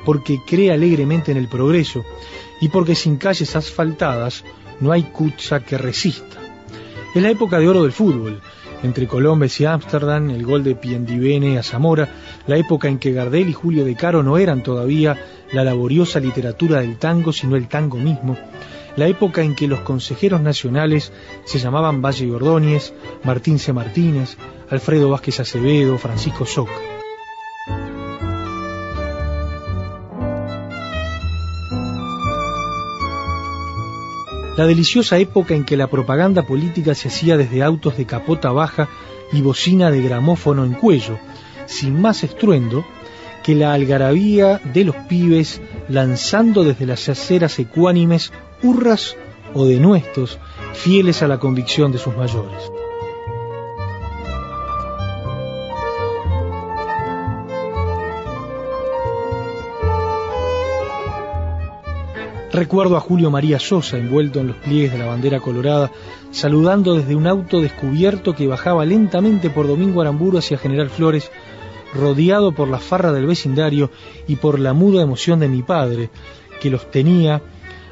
porque 0.06 0.40
cree 0.48 0.72
alegremente 0.72 1.32
en 1.32 1.38
el 1.38 1.48
progreso 1.48 2.04
y 2.60 2.70
porque 2.70 2.96
sin 2.96 3.18
calles 3.18 3.56
asfaltadas 3.56 4.44
no 4.82 4.92
hay 4.92 5.04
cucha 5.04 5.62
que 5.62 5.78
resista. 5.78 6.38
Es 7.16 7.22
la 7.22 7.30
época 7.30 7.60
de 7.60 7.70
oro 7.70 7.84
del 7.84 7.92
fútbol, 7.92 8.42
entre 8.84 9.08
Colombes 9.08 9.60
y 9.62 9.66
Ámsterdam, 9.66 10.30
el 10.32 10.46
gol 10.46 10.64
de 10.64 10.76
Piendivene 10.76 11.58
a 11.58 11.64
Zamora, 11.64 12.10
la 12.48 12.58
época 12.58 12.88
en 12.88 13.00
que 13.00 13.12
Gardel 13.12 13.50
y 13.50 13.54
Julio 13.54 13.86
De 13.86 13.96
Caro 13.96 14.24
no 14.24 14.38
eran 14.38 14.64
todavía 14.64 15.18
la 15.52 15.64
laboriosa 15.64 16.20
literatura 16.20 16.82
del 16.82 16.98
tango, 16.98 17.32
sino 17.32 17.56
el 17.56 17.68
tango 17.68 17.98
mismo, 17.98 18.38
la 18.96 19.08
época 19.08 19.42
en 19.42 19.56
que 19.56 19.68
los 19.68 19.82
consejeros 19.82 20.42
nacionales 20.42 21.12
se 21.46 21.60
llamaban 21.60 22.02
Valle 22.02 22.26
y 22.26 22.32
Ordóñez, 22.32 22.94
Martín 23.24 23.60
C. 23.60 23.72
Martínez, 23.74 24.38
Alfredo 24.70 25.10
Vázquez 25.10 25.40
Acevedo, 25.40 25.98
Francisco 25.98 26.46
Soca. 26.46 26.91
la 34.58 34.66
deliciosa 34.66 35.18
época 35.18 35.56
en 35.56 35.64
que 35.64 35.78
la 35.78 35.88
propaganda 35.88 36.44
política 36.44 36.94
se 36.96 37.08
hacía 37.08 37.38
desde 37.38 37.64
autos 37.64 37.98
de 37.98 38.06
capota 38.06 38.52
baja 38.52 38.90
y 39.32 39.42
bocina 39.42 39.92
de 39.92 40.02
gramófono 40.02 40.66
en 40.66 40.74
cuello, 40.74 41.18
sin 41.66 42.02
más 42.02 42.24
estruendo 42.24 42.86
que 43.44 43.56
la 43.56 43.74
algarabía 43.74 44.62
de 44.74 44.84
los 44.84 44.96
pibes 45.08 45.62
lanzando 45.88 46.64
desde 46.64 46.86
las 46.86 47.08
aceras 47.10 47.58
ecuánimes 47.60 48.32
hurras 48.62 49.16
o 49.54 49.66
denuestos 49.66 50.38
fieles 50.74 51.24
a 51.24 51.28
la 51.28 51.40
convicción 51.40 51.92
de 51.92 51.98
sus 51.98 52.16
mayores. 52.16 52.71
Recuerdo 62.54 62.98
a 62.98 63.00
Julio 63.00 63.32
María 63.32 63.60
Sosa 63.60 63.98
envuelto 63.98 64.42
en 64.42 64.48
los 64.48 64.58
pliegues 64.58 64.92
de 64.92 64.98
la 64.98 65.06
bandera 65.06 65.40
colorada, 65.40 65.90
saludando 66.32 66.96
desde 66.96 67.16
un 67.16 67.26
auto 67.26 67.62
descubierto 67.62 68.36
que 68.36 68.46
bajaba 68.46 68.86
lentamente 68.86 69.50
por 69.50 69.68
Domingo 69.68 70.02
Aramburu 70.02 70.38
hacia 70.38 70.58
General 70.58 70.90
Flores, 70.90 71.32
rodeado 71.94 72.52
por 72.52 72.68
la 72.68 72.80
farra 72.80 73.14
del 73.14 73.26
vecindario 73.26 73.90
y 74.28 74.36
por 74.36 74.60
la 74.60 74.74
muda 74.74 75.02
emoción 75.02 75.40
de 75.40 75.48
mi 75.48 75.64
padre, 75.64 76.10
que 76.60 76.70
los 76.70 76.92
tenía 76.92 77.42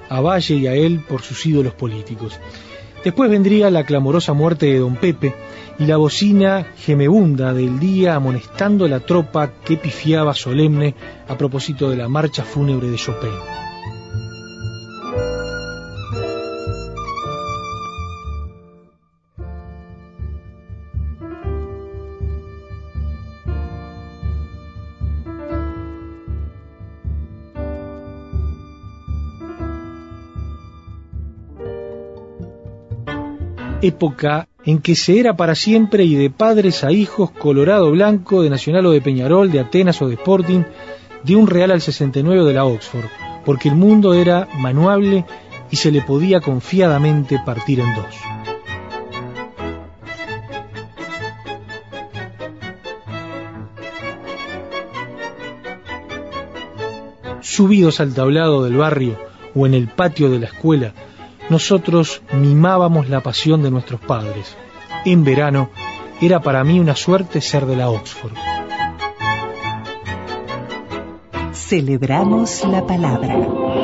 a 0.09 0.19
Valle 0.19 0.55
y 0.55 0.67
a 0.67 0.73
él 0.73 1.05
por 1.07 1.21
sus 1.21 1.45
ídolos 1.45 1.73
políticos. 1.73 2.37
Después 3.01 3.29
vendría 3.29 3.69
la 3.69 3.85
clamorosa 3.85 4.33
muerte 4.33 4.65
de 4.65 4.79
don 4.79 4.97
Pepe 4.97 5.33
y 5.79 5.85
la 5.85 5.95
bocina 5.95 6.67
gemebunda 6.75 7.53
del 7.53 7.79
día 7.79 8.15
amonestando 8.15 8.83
a 8.83 8.89
la 8.89 8.99
tropa 8.99 9.53
que 9.63 9.77
pifiaba 9.77 10.33
solemne 10.33 10.95
a 11.29 11.37
propósito 11.37 11.89
de 11.89 11.95
la 11.95 12.09
marcha 12.09 12.43
fúnebre 12.43 12.89
de 12.89 12.97
Chopin. 12.97 13.68
época 33.81 34.47
en 34.65 34.79
que 34.79 34.95
se 34.95 35.19
era 35.19 35.35
para 35.35 35.55
siempre 35.55 36.03
y 36.03 36.15
de 36.15 36.29
padres 36.29 36.83
a 36.83 36.91
hijos, 36.91 37.31
colorado 37.31 37.91
blanco, 37.91 38.41
de 38.41 38.49
Nacional 38.49 38.85
o 38.85 38.91
de 38.91 39.01
Peñarol, 39.01 39.51
de 39.51 39.59
Atenas 39.59 40.01
o 40.01 40.07
de 40.07 40.15
Sporting, 40.15 40.63
de 41.23 41.35
un 41.35 41.47
Real 41.47 41.71
al 41.71 41.81
69 41.81 42.43
de 42.43 42.53
la 42.53 42.65
Oxford, 42.65 43.05
porque 43.45 43.69
el 43.69 43.75
mundo 43.75 44.13
era 44.13 44.47
manuable 44.57 45.25
y 45.71 45.75
se 45.77 45.91
le 45.91 46.01
podía 46.01 46.41
confiadamente 46.41 47.39
partir 47.45 47.79
en 47.79 47.95
dos. 47.95 48.15
Subidos 57.41 57.99
al 57.99 58.13
tablado 58.13 58.63
del 58.63 58.77
barrio 58.77 59.17
o 59.55 59.65
en 59.65 59.73
el 59.73 59.87
patio 59.87 60.29
de 60.29 60.39
la 60.39 60.45
escuela, 60.45 60.93
nosotros 61.49 62.21
mimábamos 62.31 63.09
la 63.09 63.21
pasión 63.21 63.63
de 63.63 63.71
nuestros 63.71 63.99
padres. 63.99 64.55
En 65.05 65.23
verano 65.23 65.69
era 66.21 66.41
para 66.41 66.63
mí 66.63 66.79
una 66.79 66.95
suerte 66.95 67.41
ser 67.41 67.65
de 67.65 67.75
la 67.75 67.89
Oxford. 67.89 68.33
Celebramos 71.53 72.65
la 72.65 72.85
palabra. 72.85 73.78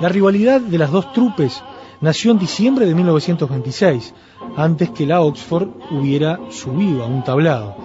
La 0.00 0.08
rivalidad 0.08 0.62
de 0.62 0.78
las 0.78 0.90
dos 0.90 1.12
trupes 1.12 1.62
nació 2.00 2.30
en 2.30 2.38
diciembre 2.38 2.86
de 2.86 2.94
1926, 2.94 4.14
antes 4.56 4.88
que 4.90 5.04
la 5.04 5.20
Oxford 5.20 5.68
hubiera 5.90 6.40
subido 6.48 7.04
a 7.04 7.06
un 7.06 7.22
tablado. 7.22 7.76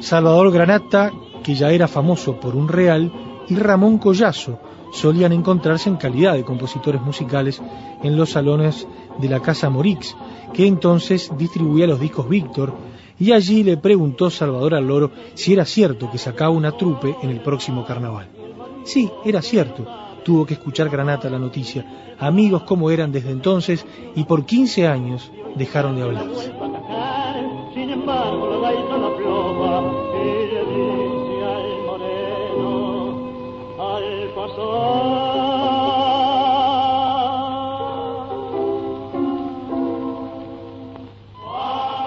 Salvador 0.00 0.50
Granata, 0.52 1.12
que 1.42 1.54
ya 1.54 1.70
era 1.70 1.86
famoso 1.86 2.40
por 2.40 2.56
un 2.56 2.66
real, 2.66 3.12
y 3.46 3.56
Ramón 3.56 3.98
Collazo 3.98 4.58
solían 4.94 5.32
encontrarse 5.32 5.90
en 5.90 5.96
calidad 5.96 6.32
de 6.32 6.44
compositores 6.44 7.02
musicales 7.02 7.60
en 8.02 8.16
los 8.16 8.30
salones 8.30 8.88
de 9.18 9.28
la 9.28 9.40
Casa 9.40 9.68
Morix, 9.68 10.16
que 10.54 10.66
entonces 10.66 11.30
distribuía 11.36 11.86
los 11.86 12.00
discos 12.00 12.26
Víctor, 12.26 12.72
y 13.18 13.32
allí 13.32 13.62
le 13.64 13.76
preguntó 13.76 14.30
Salvador 14.30 14.74
al 14.74 14.86
Loro 14.86 15.10
si 15.34 15.52
era 15.52 15.66
cierto 15.66 16.10
que 16.10 16.16
sacaba 16.16 16.52
una 16.52 16.72
trupe 16.72 17.14
en 17.22 17.28
el 17.28 17.42
próximo 17.42 17.84
carnaval. 17.84 18.28
Sí, 18.84 19.10
era 19.26 19.42
cierto, 19.42 19.86
tuvo 20.22 20.46
que 20.46 20.54
escuchar 20.54 20.88
Granata 20.88 21.28
la 21.30 21.38
noticia, 21.38 22.14
amigos 22.18 22.62
como 22.62 22.90
eran 22.90 23.12
desde 23.12 23.30
entonces 23.30 23.84
y 24.14 24.24
por 24.24 24.44
15 24.44 24.86
años 24.86 25.30
dejaron 25.56 25.96
de 25.96 26.02
hablarse. 26.02 26.52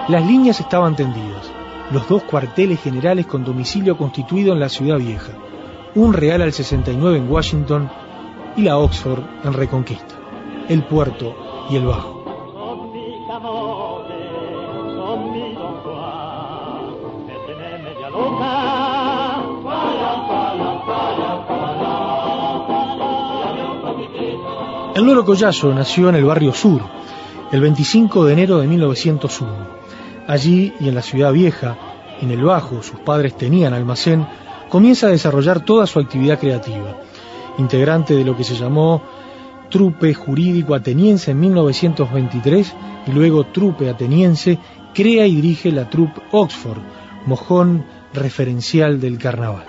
Las 0.06 0.26
líneas 0.26 0.60
estaban 0.60 0.94
tendidas, 0.96 1.50
los 1.90 2.06
dos 2.06 2.22
cuarteles 2.24 2.80
generales 2.82 3.24
con 3.24 3.42
domicilio 3.42 3.96
constituido 3.96 4.52
en 4.52 4.60
la 4.60 4.68
ciudad 4.68 4.98
vieja, 4.98 5.32
un 5.94 6.12
real 6.12 6.42
al 6.42 6.52
69 6.52 7.16
en 7.16 7.30
Washington 7.30 7.90
y 8.56 8.62
la 8.62 8.78
Oxford 8.78 9.22
en 9.44 9.52
Reconquista, 9.52 10.14
el 10.68 10.84
puerto 10.84 11.66
y 11.70 11.76
el 11.76 11.86
bajo. 11.86 12.24
El 24.94 25.04
Loro 25.04 25.24
Collazo 25.24 25.74
nació 25.74 26.08
en 26.08 26.14
el 26.14 26.24
barrio 26.24 26.52
Sur, 26.52 26.80
el 27.50 27.60
25 27.60 28.24
de 28.24 28.32
enero 28.32 28.58
de 28.58 28.68
1901. 28.68 29.52
Allí 30.28 30.72
y 30.78 30.88
en 30.88 30.94
la 30.94 31.02
ciudad 31.02 31.32
vieja, 31.32 31.76
en 32.20 32.30
el 32.30 32.42
Bajo, 32.42 32.82
sus 32.82 33.00
padres 33.00 33.36
tenían 33.36 33.74
almacén, 33.74 34.26
comienza 34.68 35.08
a 35.08 35.10
desarrollar 35.10 35.64
toda 35.64 35.86
su 35.86 35.98
actividad 35.98 36.38
creativa. 36.38 36.96
Integrante 37.58 38.14
de 38.14 38.24
lo 38.24 38.36
que 38.36 38.44
se 38.44 38.54
llamó 38.54 39.02
Trupe 39.70 40.14
Jurídico 40.14 40.74
Ateniense 40.74 41.32
en 41.32 41.40
1923 41.40 42.74
y 43.06 43.12
luego 43.12 43.44
Trupe 43.44 43.88
Ateniense, 43.88 44.58
crea 44.92 45.26
y 45.26 45.36
dirige 45.36 45.72
la 45.72 45.88
Trupe 45.90 46.20
Oxford, 46.32 46.78
mojón 47.26 47.84
referencial 48.12 49.00
del 49.00 49.18
carnaval. 49.18 49.64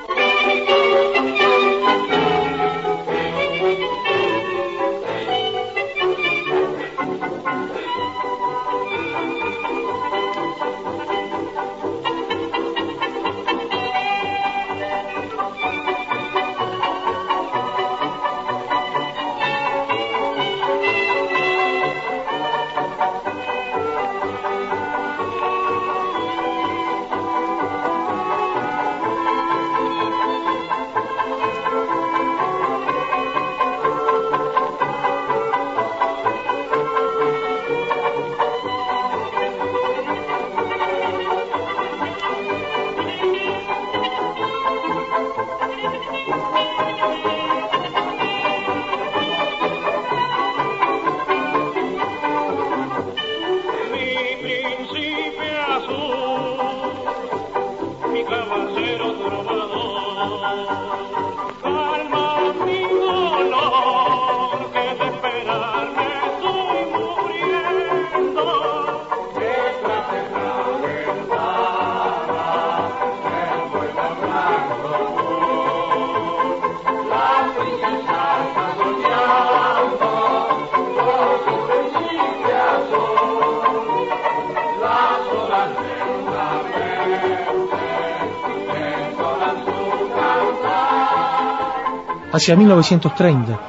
Hacia 92.36 92.58
1930, 92.58 93.60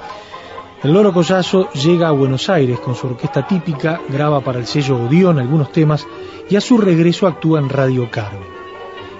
el 0.82 0.92
Loro 0.92 1.12
Collazo 1.12 1.70
llega 1.70 2.08
a 2.08 2.10
Buenos 2.10 2.50
Aires 2.50 2.80
con 2.80 2.96
su 2.96 3.06
orquesta 3.06 3.46
típica, 3.46 4.00
graba 4.08 4.40
para 4.40 4.58
el 4.58 4.66
sello 4.66 4.96
Odeón 4.96 5.38
algunos 5.38 5.70
temas 5.70 6.04
y 6.50 6.56
a 6.56 6.60
su 6.60 6.76
regreso 6.76 7.28
actúa 7.28 7.60
en 7.60 7.68
Radio 7.68 8.10
Carmen. 8.10 8.42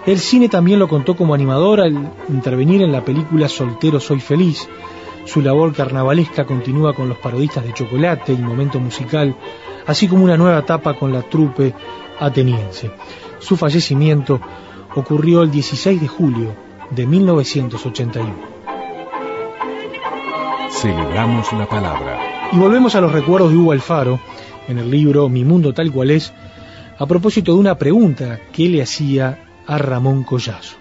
El 0.05 0.19
cine 0.19 0.49
también 0.49 0.81
lo 0.81 0.89
contó 0.89 1.15
como 1.15 1.33
animador 1.33 1.81
al 1.81 2.13
intervenir 2.29 2.83
en 2.83 2.91
la 2.91 3.05
película 3.05 3.49
Soltero 3.49 4.01
Soy 4.01 4.19
Feliz. 4.19 4.69
Su 5.27 5.41
labor 5.41 5.73
carnavalesca 5.73 6.45
continúa 6.45 6.93
con 6.93 7.09
los 7.09 7.19
parodistas 7.19 7.63
de 7.63 7.73
Chocolate 7.73 8.33
y 8.33 8.39
Momento 8.39 8.81
Musical, 8.81 9.37
así 9.87 10.09
como 10.09 10.25
una 10.25 10.37
nueva 10.37 10.59
etapa 10.59 10.95
con 10.95 11.13
la 11.13 11.23
trupe 11.23 11.73
ateniense. 12.19 12.91
Su 13.39 13.57
fallecimiento 13.57 14.41
ocurrió 14.97 15.45
el 15.45 15.53
16 15.53 16.01
de 16.01 16.09
julio 16.09 16.53
de 16.91 17.07
1981. 17.07 18.56
Celebramos 20.81 21.51
la 21.55 21.67
palabra. 21.67 22.51
Y 22.53 22.59
volvemos 22.59 22.95
a 22.95 23.01
los 23.01 23.11
recuerdos 23.11 23.51
de 23.51 23.57
Hugo 23.57 23.73
Alfaro 23.73 24.21
en 24.69 24.79
el 24.79 24.91
libro 24.91 25.29
Mi 25.31 25.43
Mundo 25.43 25.73
Tal 25.73 25.91
Cual 25.91 26.11
Es, 26.11 26.35
a 26.99 27.07
propósito 27.07 27.55
de 27.55 27.61
una 27.61 27.79
pregunta 27.79 28.41
que 28.53 28.69
le 28.69 28.83
hacía 28.83 29.39
a 29.67 29.79
Ramón 29.79 30.23
Collazo. 30.23 30.77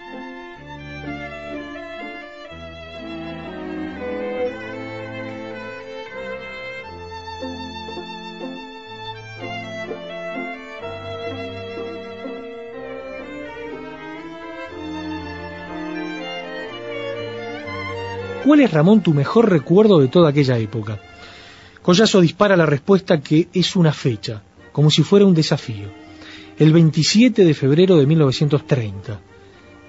¿Cuál 18.46 18.60
es, 18.60 18.70
Ramón, 18.70 19.00
tu 19.00 19.12
mejor 19.12 19.50
recuerdo 19.50 19.98
de 19.98 20.06
toda 20.06 20.30
aquella 20.30 20.56
época? 20.56 21.00
Collazo 21.82 22.20
dispara 22.20 22.56
la 22.56 22.64
respuesta 22.64 23.20
que 23.20 23.48
es 23.52 23.74
una 23.74 23.92
fecha, 23.92 24.40
como 24.70 24.88
si 24.88 25.02
fuera 25.02 25.26
un 25.26 25.34
desafío. 25.34 25.88
El 26.56 26.72
27 26.72 27.44
de 27.44 27.54
febrero 27.54 27.96
de 27.96 28.06
1930. 28.06 29.20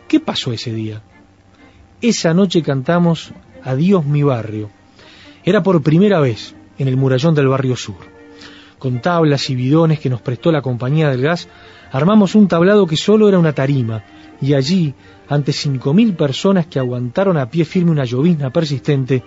¿Qué 0.07 0.19
pasó 0.19 0.51
ese 0.53 0.73
día? 0.73 1.03
Esa 2.01 2.33
noche 2.33 2.63
cantamos 2.63 3.31
Adiós 3.63 4.03
mi 4.03 4.23
barrio. 4.23 4.71
Era 5.45 5.61
por 5.61 5.83
primera 5.83 6.19
vez 6.19 6.55
en 6.79 6.87
el 6.87 6.97
murallón 6.97 7.35
del 7.35 7.49
barrio 7.49 7.75
sur. 7.75 7.99
Con 8.79 9.01
tablas 9.01 9.51
y 9.51 9.55
bidones 9.55 9.99
que 9.99 10.09
nos 10.09 10.21
prestó 10.21 10.51
la 10.51 10.63
compañía 10.63 11.11
del 11.11 11.21
gas, 11.21 11.47
armamos 11.91 12.33
un 12.33 12.47
tablado 12.47 12.87
que 12.87 12.97
solo 12.97 13.29
era 13.29 13.37
una 13.37 13.53
tarima, 13.53 14.03
y 14.41 14.55
allí, 14.55 14.95
ante 15.29 15.51
5.000 15.51 16.15
personas 16.15 16.67
que 16.67 16.79
aguantaron 16.79 17.37
a 17.37 17.49
pie 17.49 17.65
firme 17.65 17.91
una 17.91 18.05
llovizna 18.05 18.51
persistente, 18.51 19.23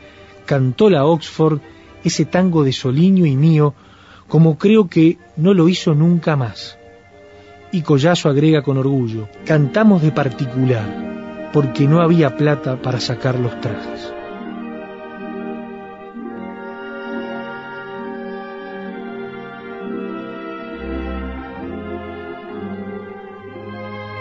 cantó 0.47 0.89
la 0.89 1.05
Oxford 1.05 1.61
ese 2.03 2.25
tango 2.25 2.65
de 2.65 2.73
Soliño 2.73 3.27
y 3.27 3.37
mío, 3.37 3.75
como 4.29 4.57
creo 4.57 4.89
que 4.89 5.19
no 5.37 5.53
lo 5.55 5.69
hizo 5.69 5.95
nunca 5.95 6.37
más. 6.37 6.79
Y 7.73 7.83
Collazo 7.83 8.29
agrega 8.29 8.63
con 8.63 8.79
orgullo, 8.79 9.29
cantamos 9.45 10.03
de 10.03 10.11
particular, 10.11 11.51
porque 11.53 11.87
no 11.87 12.01
había 12.01 12.37
plata 12.37 12.81
para 12.81 13.01
sacar 13.01 13.39
los 13.39 13.61
trajes. 13.61 14.13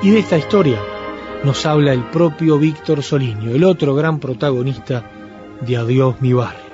Y 0.02 0.12
de 0.12 0.20
esta 0.20 0.38
historia 0.38 0.80
nos 1.44 1.66
habla 1.66 1.94
el 1.94 2.04
propio 2.04 2.58
Víctor 2.58 3.02
Soliño, 3.02 3.52
el 3.52 3.64
otro 3.64 3.96
gran 3.96 4.20
protagonista 4.20 5.04
de 5.62 5.78
Adiós 5.78 6.22
mi 6.22 6.34
barrio. 6.34 6.74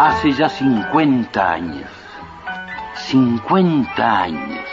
Hace 0.00 0.32
ya 0.32 0.48
50 0.48 1.52
años, 1.52 1.90
50 2.96 4.22
años, 4.22 4.64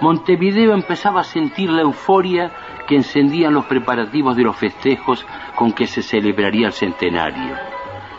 Montevideo 0.00 0.74
empezaba 0.74 1.22
a 1.22 1.24
sentir 1.24 1.70
la 1.70 1.82
euforia 1.82 2.52
que 2.86 2.96
encendían 2.96 3.54
los 3.54 3.64
preparativos 3.64 4.36
de 4.36 4.42
los 4.42 4.56
festejos 4.56 5.24
con 5.56 5.72
que 5.72 5.86
se 5.86 6.02
celebraría 6.02 6.68
el 6.68 6.72
centenario. 6.72 7.56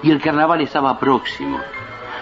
Y 0.03 0.11
el 0.11 0.21
carnaval 0.21 0.61
estaba 0.61 0.99
próximo. 0.99 1.59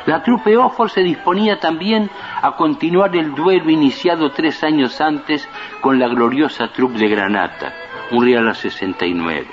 La 0.05 0.21
trupe 0.21 0.55
Ofor 0.55 0.91
se 0.91 1.01
disponía 1.01 1.59
también 1.59 2.11
a 2.41 2.51
continuar 2.55 3.15
el 3.15 3.33
duelo 3.33 3.71
iniciado 3.71 4.31
tres 4.31 4.63
años 4.63 5.01
antes 5.01 5.47
con 5.81 5.97
la 5.97 6.07
gloriosa 6.07 6.67
trupe 6.67 6.99
de 6.99 7.07
Granata, 7.07 7.73
un 8.11 8.23
real 8.23 8.47
a 8.47 8.53
69. 8.53 9.47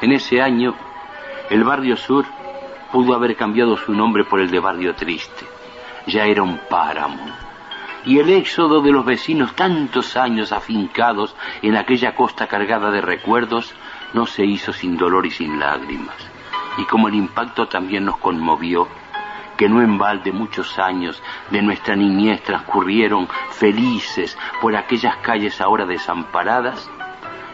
En 0.00 0.12
ese 0.12 0.40
año, 0.40 0.74
el 1.50 1.64
barrio 1.64 1.96
sur 1.96 2.24
pudo 2.92 3.14
haber 3.16 3.34
cambiado 3.34 3.76
su 3.76 3.92
nombre 3.92 4.22
por 4.22 4.40
el 4.40 4.48
de 4.48 4.60
barrio 4.60 4.94
triste. 4.94 5.44
Ya 6.06 6.24
era 6.26 6.44
un 6.44 6.58
páramo. 6.70 7.24
Y 8.04 8.20
el 8.20 8.30
éxodo 8.30 8.80
de 8.80 8.92
los 8.92 9.04
vecinos 9.04 9.56
tantos 9.56 10.16
años 10.16 10.52
afincados 10.52 11.34
en 11.62 11.76
aquella 11.76 12.14
costa 12.14 12.46
cargada 12.46 12.92
de 12.92 13.00
recuerdos 13.00 13.74
no 14.12 14.26
se 14.26 14.44
hizo 14.44 14.72
sin 14.72 14.96
dolor 14.96 15.26
y 15.26 15.32
sin 15.32 15.58
lágrimas. 15.58 16.14
Y 16.78 16.84
como 16.84 17.08
el 17.08 17.14
impacto 17.14 17.66
también 17.66 18.04
nos 18.04 18.18
conmovió, 18.18 18.86
que 19.56 19.68
no 19.68 19.82
en 19.82 19.98
balde 19.98 20.32
muchos 20.32 20.78
años 20.78 21.22
de 21.50 21.62
nuestra 21.62 21.96
niñez 21.96 22.42
transcurrieron 22.42 23.28
felices 23.50 24.36
por 24.60 24.76
aquellas 24.76 25.16
calles 25.18 25.60
ahora 25.60 25.86
desamparadas, 25.86 26.90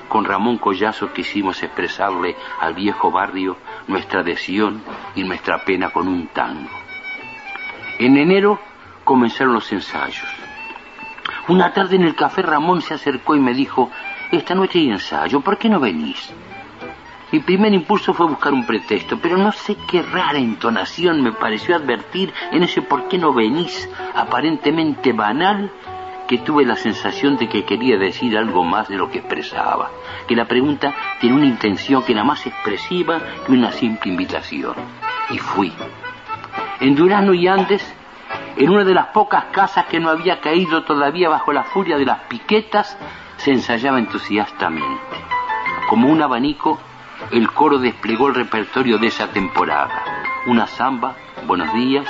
con 0.09 0.25
Ramón 0.25 0.59
Collazo 0.59 1.13
quisimos 1.13 1.63
expresarle 1.63 2.37
al 2.61 2.75
viejo 2.75 3.11
barrio 3.11 3.57
nuestra 3.87 4.21
adhesión 4.21 4.83
y 5.15 5.23
nuestra 5.23 5.65
pena 5.65 5.91
con 5.91 6.09
un 6.09 6.27
tango. 6.29 6.69
En 7.99 8.17
enero 8.17 8.59
comenzaron 9.05 9.55
los 9.55 9.71
ensayos. 9.73 10.29
Una 11.49 11.73
tarde 11.73 11.97
en 11.97 12.03
el 12.03 12.15
café 12.15 12.43
Ramón 12.43 12.83
se 12.83 12.95
acercó 12.95 13.37
y 13.37 13.41
me 13.41 13.55
dijo, 13.55 13.91
esta 14.31 14.55
noche 14.55 14.79
hay 14.79 14.91
ensayo, 14.91 15.41
¿por 15.41 15.59
qué 15.59 15.69
no 15.69 15.81
venís? 15.81 16.33
Mi 17.33 17.39
primer 17.39 17.73
impulso 17.73 18.13
fue 18.13 18.27
buscar 18.27 18.53
un 18.53 18.67
pretexto, 18.67 19.19
pero 19.21 19.37
no 19.37 19.53
sé 19.53 19.77
qué 19.89 20.03
rara 20.03 20.39
entonación 20.39 21.23
me 21.23 21.31
pareció 21.31 21.77
advertir 21.77 22.33
en 22.51 22.65
ese 22.65 22.83
por 22.83 23.07
qué 23.07 23.19
no 23.19 23.33
venís 23.33 23.89
aparentemente 24.17 25.13
banal 25.13 25.71
que 26.27 26.39
tuve 26.39 26.65
la 26.65 26.75
sensación 26.75 27.37
de 27.37 27.49
que 27.49 27.65
quería 27.65 27.99
decir 27.99 28.37
algo 28.37 28.65
más 28.65 28.89
de 28.89 28.97
lo 28.97 29.11
que 29.11 29.19
expresaba, 29.19 29.91
que 30.27 30.35
la 30.35 30.47
pregunta 30.47 30.93
tiene 31.21 31.37
una 31.37 31.47
intención 31.47 32.03
que 32.03 32.13
era 32.13 32.25
más 32.25 32.47
expresiva 32.47 33.21
que 33.47 33.53
una 33.53 33.71
simple 33.71 34.11
invitación. 34.11 34.75
Y 35.31 35.39
fui. 35.39 35.73
En 36.81 36.97
Durano 36.97 37.33
y 37.33 37.47
Andes, 37.47 37.95
en 38.57 38.71
una 38.71 38.85
de 38.85 38.95
las 38.95 39.07
pocas 39.09 39.47
casas 39.53 39.87
que 39.87 40.01
no 40.01 40.11
había 40.11 40.41
caído 40.41 40.83
todavía 40.83 41.29
bajo 41.29 41.53
la 41.53 41.63
furia 41.63 41.97
de 41.97 42.07
las 42.07 42.21
piquetas, 42.23 42.99
se 43.37 43.53
ensayaba 43.53 44.01
entusiastamente. 44.01 45.01
Como 45.89 46.09
un 46.09 46.23
abanico, 46.23 46.79
el 47.33 47.51
coro 47.53 47.79
desplegó 47.79 48.29
el 48.29 48.35
repertorio 48.35 48.99
de 48.99 49.07
esa 49.09 49.29
temporada. 49.29 50.05
Una 50.47 50.67
samba, 50.67 51.17
Buenos 51.47 51.73
días, 51.73 52.07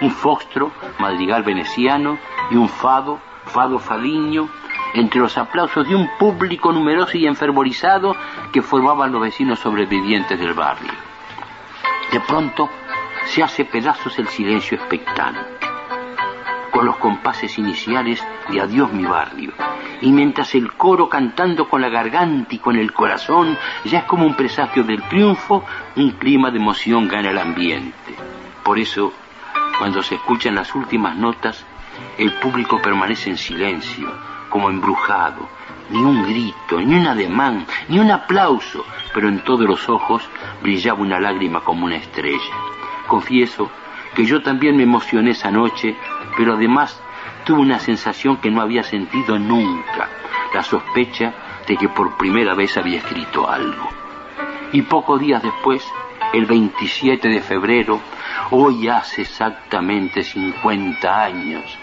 un 0.00 0.10
fostro, 0.10 0.70
Madrigal 0.98 1.42
veneciano, 1.42 2.18
y 2.50 2.56
un 2.56 2.68
fado, 2.68 3.18
Fado 3.46 3.78
Fadiño, 3.78 4.48
entre 4.94 5.20
los 5.20 5.36
aplausos 5.36 5.86
de 5.88 5.94
un 5.94 6.08
público 6.18 6.72
numeroso 6.72 7.18
y 7.18 7.26
enfervorizado 7.26 8.14
que 8.52 8.62
formaban 8.62 9.12
los 9.12 9.20
vecinos 9.20 9.58
sobrevivientes 9.58 10.38
del 10.38 10.54
barrio. 10.54 10.92
De 12.12 12.20
pronto 12.20 12.70
se 13.26 13.42
hace 13.42 13.64
pedazos 13.64 14.18
el 14.18 14.28
silencio 14.28 14.78
expectante 14.78 15.57
con 16.78 16.86
los 16.86 16.98
compases 16.98 17.58
iniciales 17.58 18.24
de 18.48 18.60
Adiós 18.60 18.92
mi 18.92 19.02
barrio. 19.02 19.52
Y 20.00 20.12
mientras 20.12 20.54
el 20.54 20.74
coro 20.74 21.08
cantando 21.08 21.68
con 21.68 21.80
la 21.80 21.88
garganta 21.88 22.54
y 22.54 22.58
con 22.60 22.76
el 22.76 22.92
corazón 22.92 23.58
ya 23.84 23.98
es 23.98 24.04
como 24.04 24.24
un 24.24 24.36
presagio 24.36 24.84
del 24.84 25.02
triunfo, 25.08 25.64
un 25.96 26.12
clima 26.12 26.52
de 26.52 26.58
emoción 26.58 27.08
gana 27.08 27.30
el 27.30 27.38
ambiente. 27.38 28.14
Por 28.62 28.78
eso, 28.78 29.12
cuando 29.76 30.04
se 30.04 30.14
escuchan 30.14 30.54
las 30.54 30.72
últimas 30.72 31.16
notas, 31.16 31.66
el 32.16 32.32
público 32.34 32.80
permanece 32.80 33.30
en 33.30 33.38
silencio, 33.38 34.08
como 34.48 34.70
embrujado. 34.70 35.48
Ni 35.90 35.98
un 35.98 36.22
grito, 36.22 36.80
ni 36.80 36.94
un 36.94 37.08
ademán, 37.08 37.66
ni 37.88 37.98
un 37.98 38.12
aplauso, 38.12 38.84
pero 39.12 39.28
en 39.28 39.42
todos 39.42 39.66
los 39.66 39.88
ojos 39.88 40.22
brillaba 40.62 41.00
una 41.00 41.18
lágrima 41.18 41.58
como 41.58 41.86
una 41.86 41.96
estrella. 41.96 42.54
Confieso 43.08 43.68
que 44.18 44.24
yo 44.24 44.42
también 44.42 44.76
me 44.76 44.82
emocioné 44.82 45.30
esa 45.30 45.52
noche, 45.52 45.94
pero 46.36 46.54
además 46.54 47.00
tuve 47.44 47.60
una 47.60 47.78
sensación 47.78 48.38
que 48.38 48.50
no 48.50 48.60
había 48.60 48.82
sentido 48.82 49.38
nunca, 49.38 50.08
la 50.52 50.64
sospecha 50.64 51.32
de 51.68 51.76
que 51.76 51.88
por 51.88 52.16
primera 52.16 52.52
vez 52.56 52.76
había 52.76 52.98
escrito 52.98 53.48
algo. 53.48 53.88
Y 54.72 54.82
pocos 54.82 55.20
días 55.20 55.40
después, 55.40 55.86
el 56.32 56.46
27 56.46 57.28
de 57.28 57.40
febrero, 57.40 58.00
hoy 58.50 58.88
hace 58.88 59.22
exactamente 59.22 60.24
50 60.24 61.22
años, 61.22 61.78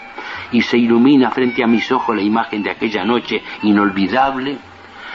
y 0.52 0.60
se 0.60 0.76
ilumina 0.76 1.30
frente 1.30 1.64
a 1.64 1.66
mis 1.66 1.90
ojos 1.90 2.14
la 2.14 2.22
imagen 2.22 2.62
de 2.62 2.72
aquella 2.72 3.02
noche 3.02 3.42
inolvidable, 3.62 4.58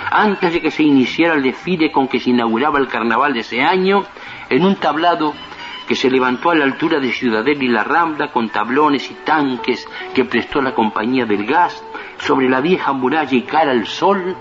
antes 0.10 0.54
de 0.54 0.60
que 0.60 0.72
se 0.72 0.82
iniciara 0.82 1.36
el 1.36 1.44
desfile 1.44 1.92
con 1.92 2.08
que 2.08 2.20
se 2.20 2.32
inauguraba 2.32 2.80
el 2.80 2.88
carnaval 2.88 3.34
de 3.36 3.42
ese 3.42 3.62
año, 3.62 4.06
en 4.50 4.66
un 4.66 4.76
tablado 4.78 5.36
que 5.92 5.98
se 5.98 6.10
levantó 6.10 6.52
a 6.52 6.56
la 6.56 6.64
altura 6.64 7.02
de 7.02 7.12
Ciudadela 7.12 7.66
y 7.66 7.68
la 7.68 7.84
Rambla 7.84 8.32
con 8.32 8.48
tablones 8.48 9.12
y 9.12 9.14
tanques 9.26 9.86
que 10.14 10.24
prestó 10.24 10.62
la 10.62 10.74
compañía 10.74 11.26
del 11.26 11.46
gas, 11.46 11.84
sobre 12.18 12.48
la 12.48 12.62
vieja 12.62 12.94
muralla 12.94 13.36
y 13.36 13.42
cara 13.42 13.72
al 13.72 13.86
sol, 13.86 14.38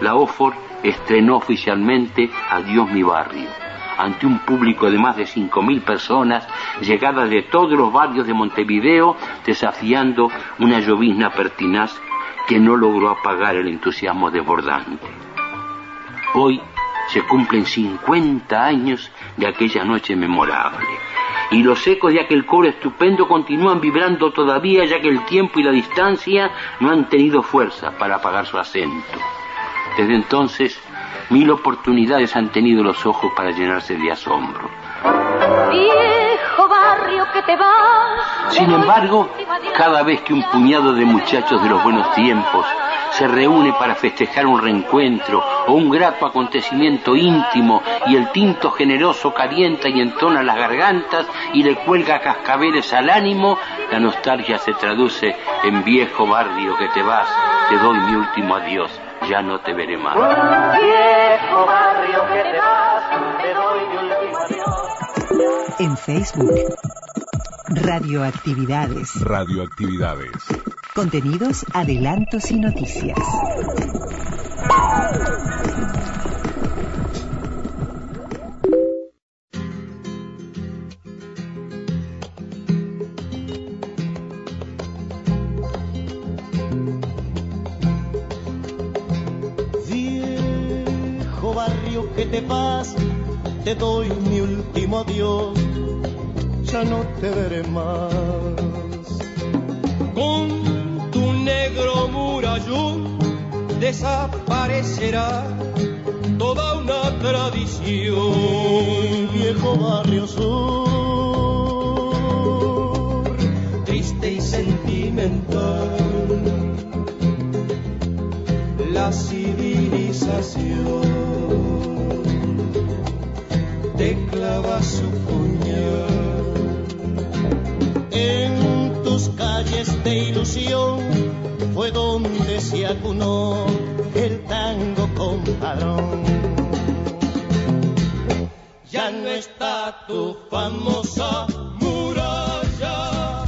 la 0.00 0.14
OFOR 0.14 0.54
estrenó 0.84 1.38
oficialmente 1.38 2.30
Adiós 2.50 2.88
mi 2.88 3.02
barrio, 3.02 3.48
ante 3.98 4.26
un 4.26 4.38
público 4.46 4.92
de 4.92 4.98
más 4.98 5.16
de 5.16 5.24
5.000 5.24 5.82
personas, 5.82 6.46
llegadas 6.80 7.28
de 7.28 7.42
todos 7.42 7.76
los 7.76 7.92
barrios 7.92 8.24
de 8.28 8.34
Montevideo, 8.34 9.16
desafiando 9.44 10.30
una 10.60 10.78
llovizna 10.78 11.30
pertinaz 11.30 12.00
que 12.46 12.60
no 12.60 12.76
logró 12.76 13.10
apagar 13.10 13.56
el 13.56 13.66
entusiasmo 13.66 14.30
desbordante. 14.30 15.04
Hoy 16.34 16.62
se 17.08 17.22
cumplen 17.22 17.66
50 17.66 18.64
años 18.64 19.10
de 19.36 19.46
aquella 19.46 19.84
noche 19.84 20.16
memorable. 20.16 20.86
Y 21.50 21.62
los 21.62 21.86
ecos 21.86 22.12
de 22.12 22.20
aquel 22.20 22.46
coro 22.46 22.68
estupendo 22.68 23.28
continúan 23.28 23.80
vibrando 23.80 24.32
todavía 24.32 24.84
ya 24.84 25.00
que 25.00 25.08
el 25.08 25.24
tiempo 25.26 25.60
y 25.60 25.62
la 25.62 25.70
distancia 25.70 26.50
no 26.80 26.90
han 26.90 27.08
tenido 27.08 27.42
fuerza 27.42 27.92
para 27.98 28.16
apagar 28.16 28.46
su 28.46 28.58
acento. 28.58 29.18
Desde 29.96 30.14
entonces, 30.14 30.80
mil 31.28 31.50
oportunidades 31.50 32.34
han 32.36 32.48
tenido 32.48 32.82
los 32.82 33.04
ojos 33.04 33.32
para 33.36 33.50
llenarse 33.50 33.96
de 33.96 34.10
asombro. 34.10 34.70
Viejo 35.70 36.68
barrio 36.68 37.26
que 37.34 37.42
te 37.42 37.56
vas. 37.56 38.52
Sin 38.54 38.70
embargo, 38.70 39.28
cada 39.76 40.02
vez 40.02 40.22
que 40.22 40.32
un 40.32 40.42
puñado 40.44 40.94
de 40.94 41.04
muchachos 41.04 41.62
de 41.62 41.68
los 41.68 41.82
buenos 41.82 42.10
tiempos 42.14 42.66
se 43.12 43.28
reúne 43.28 43.72
para 43.74 43.94
festejar 43.94 44.46
un 44.46 44.60
reencuentro 44.60 45.42
o 45.66 45.72
un 45.74 45.90
grato 45.90 46.26
acontecimiento 46.26 47.14
íntimo 47.14 47.82
y 48.06 48.16
el 48.16 48.30
tinto 48.32 48.70
generoso 48.70 49.32
calienta 49.32 49.88
y 49.88 50.00
entona 50.00 50.42
las 50.42 50.56
gargantas 50.56 51.26
y 51.52 51.62
le 51.62 51.76
cuelga 51.76 52.20
cascabeles 52.20 52.92
al 52.92 53.10
ánimo, 53.10 53.58
la 53.90 54.00
nostalgia 54.00 54.58
se 54.58 54.72
traduce 54.74 55.36
en 55.64 55.84
viejo 55.84 56.26
barrio 56.26 56.76
que 56.76 56.88
te 56.88 57.02
vas, 57.02 57.28
te 57.68 57.78
doy 57.78 57.98
mi 57.98 58.14
último 58.14 58.56
adiós, 58.56 58.90
ya 59.28 59.42
no 59.42 59.60
te 59.60 59.72
veré 59.74 59.96
más. 59.98 60.14
Viejo 60.14 61.66
barrio 61.66 62.26
que 62.28 62.42
te 62.50 62.58
vas, 62.58 63.42
te 63.42 63.54
doy 63.54 63.80
mi 63.88 63.96
último 63.96 64.38
adiós. 64.38 65.78
En 65.78 65.96
Facebook. 65.96 66.52
Radioactividades. 67.68 69.20
Radioactividades. 69.24 70.71
Contenidos, 70.94 71.64
adelantos 71.72 72.50
y 72.50 72.58
noticias. 72.58 73.16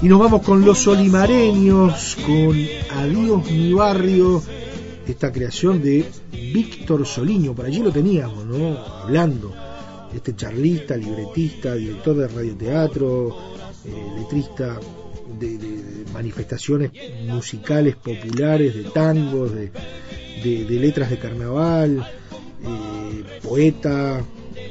Y 0.05 0.07
nos 0.07 0.21
vamos 0.21 0.43
con 0.43 0.63
los 0.63 0.87
olimareños, 0.87 2.19
con 2.27 2.55
Adiós 2.91 3.51
mi 3.51 3.73
barrio, 3.73 4.43
esta 5.09 5.33
creación 5.33 5.81
de 5.81 6.05
Víctor 6.31 7.07
Soliño, 7.07 7.55
por 7.55 7.65
allí 7.65 7.79
lo 7.79 7.91
teníamos, 7.91 8.45
¿no? 8.45 8.77
Hablando, 8.77 9.55
este 10.15 10.37
charlista, 10.37 10.95
libretista, 10.95 11.75
director 11.75 12.17
de 12.17 12.29
radioteatro, 12.29 13.35
eh, 13.87 14.13
letrista 14.19 14.79
de, 15.39 16.05
manifestaciones 16.13 16.91
musicales 17.27 17.97
populares, 17.97 18.75
de 18.75 18.85
tangos, 18.85 19.53
de 19.55 19.71
letras 20.69 21.09
de 21.09 21.19
carnaval, 21.19 22.07
eh, 22.63 23.41
poeta, 23.43 24.23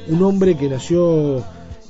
un 0.10 0.22
hombre 0.22 0.56
que 0.56 0.70
nació 0.70 1.44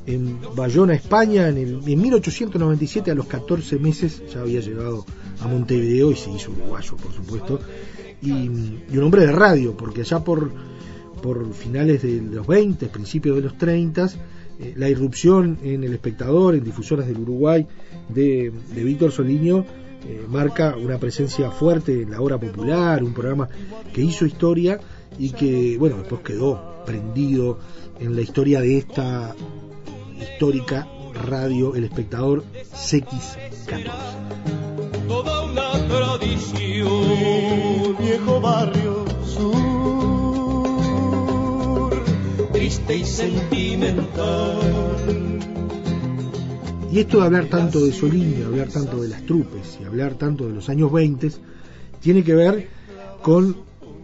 en 0.06 0.40
Bayona, 0.56 0.94
España, 0.94 1.48
en, 1.48 1.58
el, 1.58 1.82
en 1.88 2.02
1897, 2.02 3.12
a 3.12 3.16
los 3.16 3.28
14 3.28 3.80
meses, 3.80 4.22
ya 4.32 4.42
había 4.42 4.60
llegado 4.60 5.06
a 5.40 5.48
Montevideo 5.48 6.12
y 6.12 6.16
se 6.16 6.32
hizo 6.32 6.52
uruguayo, 6.52 6.96
por 6.98 7.14
supuesto, 7.14 7.60
y, 8.22 8.32
un 8.32 9.04
hombre 9.04 9.26
de 9.26 9.32
radio, 9.32 9.76
porque 9.76 10.02
allá 10.02 10.20
por, 10.24 10.52
por 11.22 11.54
finales 11.54 12.02
de 12.02 12.22
los 12.22 12.46
20, 12.48 12.88
principios 12.88 13.36
de 13.36 13.42
los 13.42 13.58
30, 13.58 14.10
eh, 14.60 14.74
la 14.78 14.90
irrupción 14.90 15.58
en 15.64 15.84
el 15.84 15.94
espectador, 15.94 16.56
en 16.56 16.64
difusoras 16.64 17.08
del 17.08 17.20
Uruguay, 17.20 17.66
de, 18.10 18.52
de 18.76 18.84
Víctor 18.84 19.12
Soliño, 19.12 19.66
eh, 20.06 20.26
marca 20.28 20.76
una 20.76 20.98
presencia 20.98 21.50
fuerte 21.50 22.02
en 22.02 22.12
la 22.12 22.20
hora 22.20 22.38
popular, 22.38 23.04
un 23.04 23.14
programa 23.14 23.48
que 23.94 24.02
hizo 24.02 24.26
historia 24.26 24.78
y 25.18 25.30
que, 25.32 25.78
bueno, 25.78 25.98
después 25.98 26.22
quedó 26.22 26.84
prendido 26.86 27.60
en 28.00 28.14
la 28.16 28.22
historia 28.22 28.60
de 28.60 28.78
esta 28.78 29.34
histórica 30.20 30.88
radio 31.14 31.76
El 31.76 31.84
Espectador 31.86 32.44
CX14. 32.74 33.92
Toda 35.08 35.44
una 35.46 35.72
tradición, 35.88 36.90
viejo 38.00 38.42
barrio 38.42 39.06
sur, 39.26 40.44
triste 42.52 42.98
y 42.98 43.06
sentimental. 43.06 44.60
Y 46.92 47.00
esto 47.00 47.20
de 47.20 47.26
hablar 47.26 47.46
tanto 47.46 47.84
de 47.84 47.92
Soliño, 47.92 48.46
hablar 48.46 48.68
tanto 48.68 49.02
de 49.02 49.08
las 49.08 49.24
trupes 49.24 49.80
y 49.82 49.86
hablar 49.86 50.14
tanto 50.14 50.48
de 50.48 50.54
los 50.54 50.70
años 50.70 50.92
20, 50.92 51.32
tiene 52.00 52.24
que 52.24 52.36
ver 52.36 52.68
con 53.24 53.58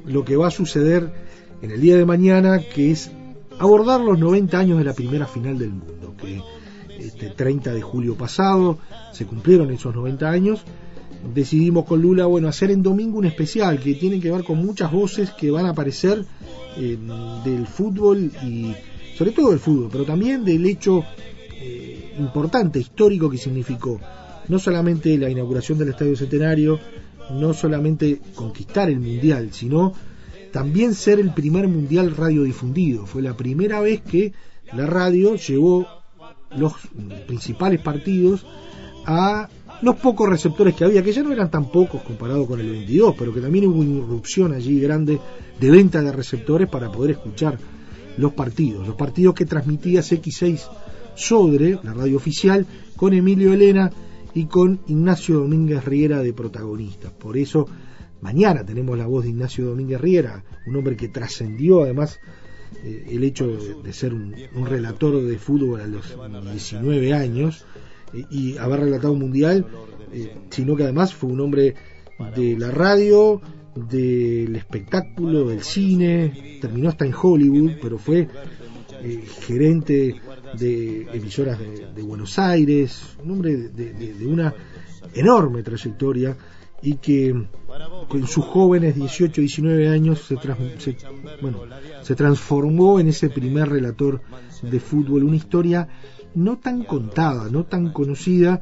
lo 0.05 0.25
que 0.25 0.35
va 0.35 0.47
a 0.47 0.51
suceder 0.51 1.13
en 1.61 1.69
el 1.71 1.81
día 1.81 1.97
de 1.97 2.05
mañana, 2.05 2.59
que 2.59 2.89
es 2.91 3.11
abordar 3.59 4.01
los 4.01 4.17
90 4.17 4.57
años 4.57 4.77
de 4.77 4.83
la 4.85 4.93
primera 4.93 5.27
final 5.27 5.57
del 5.57 5.71
mundo, 5.71 6.15
que 6.17 6.41
este 6.97 7.29
30 7.29 7.73
de 7.73 7.81
julio 7.81 8.15
pasado 8.15 8.79
se 9.13 9.25
cumplieron 9.25 9.71
esos 9.71 9.93
90 9.93 10.29
años. 10.29 10.61
Decidimos 11.33 11.85
con 11.85 12.01
Lula, 12.01 12.25
bueno, 12.25 12.47
hacer 12.47 12.71
en 12.71 12.81
domingo 12.81 13.17
un 13.17 13.25
especial 13.25 13.79
que 13.79 13.93
tiene 13.95 14.19
que 14.21 14.31
ver 14.31 14.43
con 14.43 14.57
muchas 14.57 14.91
voces 14.91 15.31
que 15.31 15.51
van 15.51 15.65
a 15.65 15.71
aparecer 15.71 16.25
del 16.77 17.67
fútbol 17.67 18.31
y 18.43 18.73
sobre 19.17 19.31
todo 19.31 19.49
del 19.49 19.59
fútbol, 19.59 19.89
pero 19.91 20.05
también 20.05 20.45
del 20.45 20.65
hecho 20.65 21.03
eh, 21.59 22.15
importante, 22.17 22.79
histórico 22.79 23.29
que 23.29 23.37
significó 23.37 23.99
no 24.47 24.59
solamente 24.59 25.17
la 25.17 25.29
inauguración 25.29 25.77
del 25.77 25.89
Estadio 25.89 26.15
Centenario, 26.15 26.79
no 27.31 27.53
solamente 27.53 28.19
conquistar 28.33 28.89
el 28.89 28.99
Mundial, 28.99 29.49
sino 29.51 29.93
también 30.51 30.93
ser 30.93 31.19
el 31.19 31.33
primer 31.33 31.67
Mundial 31.67 32.15
radiodifundido. 32.15 33.05
Fue 33.05 33.21
la 33.21 33.35
primera 33.35 33.79
vez 33.79 34.01
que 34.01 34.33
la 34.73 34.85
radio 34.85 35.35
llevó 35.35 35.87
los 36.55 36.73
principales 37.27 37.81
partidos 37.81 38.45
a 39.05 39.49
los 39.81 39.95
pocos 39.95 40.27
receptores 40.27 40.75
que 40.75 40.83
había, 40.83 41.03
que 41.03 41.13
ya 41.13 41.23
no 41.23 41.31
eran 41.31 41.49
tan 41.49 41.71
pocos 41.71 42.01
comparado 42.01 42.45
con 42.45 42.59
el 42.59 42.69
22, 42.69 43.15
pero 43.17 43.33
que 43.33 43.41
también 43.41 43.67
hubo 43.67 43.79
una 43.79 43.97
irrupción 43.97 44.53
allí 44.53 44.79
grande 44.79 45.19
de 45.59 45.71
venta 45.71 46.01
de 46.01 46.11
receptores 46.11 46.67
para 46.67 46.91
poder 46.91 47.11
escuchar 47.11 47.57
los 48.17 48.33
partidos, 48.33 48.85
los 48.85 48.95
partidos 48.95 49.35
que 49.35 49.45
transmitía 49.45 50.01
X6 50.01 50.67
Sodre, 51.15 51.79
la 51.83 51.93
radio 51.93 52.17
oficial, 52.17 52.65
con 52.95 53.13
Emilio 53.13 53.53
Elena 53.53 53.91
y 54.33 54.45
con 54.45 54.79
Ignacio 54.87 55.39
Domínguez 55.39 55.83
Riera 55.85 56.21
de 56.21 56.33
protagonistas. 56.33 57.11
Por 57.11 57.37
eso, 57.37 57.67
mañana 58.21 58.65
tenemos 58.65 58.97
la 58.97 59.07
voz 59.07 59.23
de 59.23 59.29
Ignacio 59.31 59.65
Domínguez 59.65 59.99
Riera, 59.99 60.43
un 60.67 60.75
hombre 60.75 60.95
que 60.95 61.07
trascendió 61.07 61.83
además 61.83 62.19
eh, 62.83 63.07
el 63.11 63.23
hecho 63.23 63.47
de, 63.83 63.93
ser 63.93 64.13
un, 64.13 64.35
relator 64.65 65.21
de 65.21 65.37
fútbol 65.37 65.81
a 65.81 65.87
los 65.87 66.15
19 66.51 67.13
años 67.13 67.65
eh, 68.13 68.23
y 68.29 68.57
haber 68.57 68.81
relatado 68.81 69.13
un 69.13 69.19
mundial, 69.19 69.65
eh, 70.13 70.33
sino 70.49 70.75
que 70.75 70.83
además 70.83 71.13
fue 71.13 71.29
un 71.31 71.39
hombre 71.41 71.75
de 72.35 72.57
la 72.57 72.71
radio, 72.71 73.41
del 73.75 74.55
espectáculo, 74.55 75.47
del 75.47 75.63
cine, 75.63 76.59
terminó 76.61 76.89
hasta 76.89 77.05
en 77.05 77.13
Hollywood, 77.19 77.73
pero 77.81 77.97
fue 77.97 78.27
gerente 79.47 80.15
de 80.57 81.07
emisoras 81.13 81.59
de, 81.59 82.01
Buenos 82.01 82.37
Aires, 82.37 83.01
un 83.23 83.31
hombre 83.31 83.55
de, 83.55 84.27
una 84.27 84.53
enorme 85.13 85.63
trayectoria 85.63 86.35
y 86.81 86.95
que 86.95 87.47
en 88.13 88.27
sus 88.27 88.45
jóvenes 88.45 88.95
18 88.95 89.41
19 89.41 89.89
años 89.89 90.21
se, 90.21 90.35
bueno, 91.41 91.61
se 92.01 92.15
transformó 92.15 92.99
en 92.99 93.07
ese 93.07 93.29
primer 93.29 93.69
relator 93.69 94.21
de 94.61 94.79
fútbol, 94.79 95.23
una 95.23 95.35
historia 95.35 95.87
no 96.35 96.57
tan 96.57 96.83
contada, 96.83 97.49
no 97.49 97.65
tan 97.65 97.91
conocida 97.91 98.61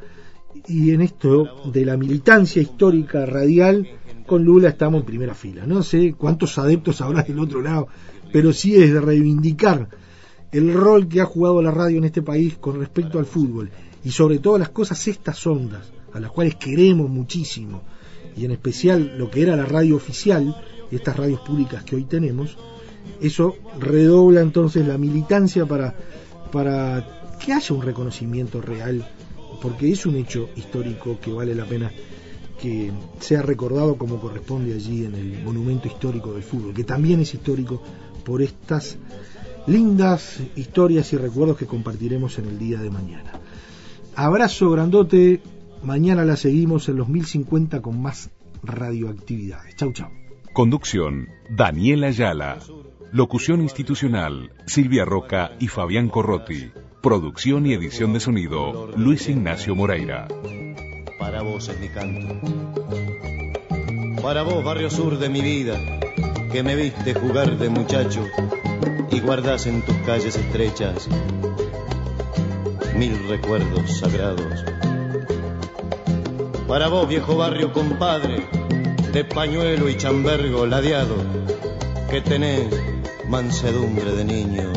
y 0.68 0.92
en 0.92 1.02
esto 1.02 1.70
de 1.72 1.86
la 1.86 1.98
militancia 1.98 2.62
histórica 2.62 3.26
radial 3.26 3.88
con 4.26 4.44
Lula 4.44 4.70
estamos 4.70 5.02
en 5.02 5.06
primera 5.06 5.34
fila. 5.34 5.66
No 5.66 5.84
sé 5.84 6.14
cuántos 6.14 6.58
adeptos 6.58 7.02
habrá 7.02 7.24
del 7.24 7.40
otro 7.40 7.62
lado, 7.62 7.88
pero 8.32 8.52
sí 8.54 8.76
es 8.76 8.94
de 8.94 9.02
reivindicar 9.02 9.90
el 10.52 10.74
rol 10.74 11.08
que 11.08 11.22
ha 11.22 11.26
jugado 11.26 11.62
la 11.62 11.72
radio 11.72 11.98
en 11.98 12.06
este 12.06 12.22
país 12.22 12.58
con 12.58 12.80
respecto 12.80 13.20
al 13.20 13.26
fútbol 13.26 13.70
y 14.04 14.12
sobre 14.12 14.40
todas 14.40 14.60
las 14.60 14.70
cosas 14.70 15.08
estas 15.08 15.46
ondas 15.46 15.92
a 16.14 16.20
las 16.20 16.32
cuales 16.32 16.56
queremos 16.56 17.10
muchísimo 17.10 17.84
y 18.38 18.46
en 18.46 18.52
especial 18.52 19.16
lo 19.18 19.30
que 19.30 19.42
era 19.42 19.56
la 19.56 19.66
radio 19.66 19.96
oficial 19.96 20.56
estas 20.92 21.18
radios 21.18 21.42
públicas 21.42 21.84
que 21.84 21.96
hoy 21.96 22.04
tenemos 22.04 22.58
eso 23.22 23.56
redobla 23.80 24.42
entonces 24.42 24.86
la 24.88 24.98
militancia 24.98 25.66
para 25.66 25.96
para 26.52 27.36
que 27.44 27.54
haya 27.54 27.76
un 27.76 27.82
reconocimiento 27.82 28.62
real 28.62 29.08
porque 29.62 29.92
es 29.92 30.06
un 30.06 30.16
hecho 30.16 30.50
histórico 30.56 31.18
que 31.20 31.32
vale 31.32 31.56
la 31.56 31.66
pena 31.66 31.92
que 32.62 32.92
sea 33.20 33.42
recordado 33.42 33.98
como 33.98 34.20
corresponde 34.20 34.74
allí 34.74 35.06
en 35.06 35.16
el 35.16 35.44
monumento 35.44 35.88
histórico 35.88 36.34
del 36.34 36.44
fútbol 36.44 36.74
que 36.74 36.84
también 36.84 37.20
es 37.22 37.34
histórico 37.34 37.82
por 38.24 38.42
estas 38.42 38.98
lindas 39.68 40.40
historias 40.56 41.12
y 41.14 41.18
recuerdos 41.18 41.58
que 41.58 41.66
compartiremos 41.66 42.40
en 42.40 42.46
el 42.46 42.58
día 42.58 42.80
de 42.80 42.90
mañana. 42.90 43.34
Abrazo 44.16 44.72
grandote, 44.72 45.42
mañana 45.84 46.26
la 46.26 46.36
seguimos 46.36 46.90
en 46.90 46.98
los 46.98 47.08
1050 47.10 47.82
con 47.82 48.02
más 48.02 48.32
radioactividades. 48.64 49.76
Chau, 49.76 49.94
chau. 49.94 50.10
Conducción, 50.54 51.30
Daniela 51.50 52.08
Ayala. 52.08 52.58
Locución 53.12 53.62
institucional, 53.62 54.52
Silvia 54.66 55.06
Roca 55.06 55.52
y 55.60 55.68
Fabián 55.68 56.10
Corrotti. 56.10 56.72
Producción 57.02 57.66
y 57.66 57.74
edición 57.74 58.14
de 58.14 58.20
sonido, 58.20 58.92
Luis 58.98 59.30
Ignacio 59.30 59.76
Moreira. 59.76 60.28
Para 61.20 61.42
vos 61.42 61.70
es 61.70 61.80
mi 61.80 61.88
canto. 61.90 62.36
Para 64.22 64.44
vos, 64.44 64.64
barrio 64.64 64.90
sur 64.90 65.18
de 65.20 65.30
mi 65.30 65.42
vida, 65.42 65.80
que 66.52 66.64
me 66.64 66.76
viste 66.76 67.14
jugar 67.14 67.58
de 67.58 67.70
muchacho 67.70 68.26
y 69.12 69.20
guardas 69.20 69.68
en 69.68 69.82
tus 69.84 69.96
calles 69.98 70.36
estrechas 70.36 71.08
mil 72.98 73.28
recuerdos 73.28 74.00
sagrados. 74.00 74.87
Para 76.68 76.90
vos, 76.90 77.08
viejo 77.08 77.38
barrio 77.38 77.72
compadre, 77.72 78.46
de 79.14 79.24
pañuelo 79.24 79.88
y 79.88 79.96
chambergo 79.96 80.66
ladeado, 80.66 81.16
que 82.10 82.20
tenés 82.20 82.68
mansedumbre 83.30 84.12
de 84.12 84.26
niño 84.26 84.74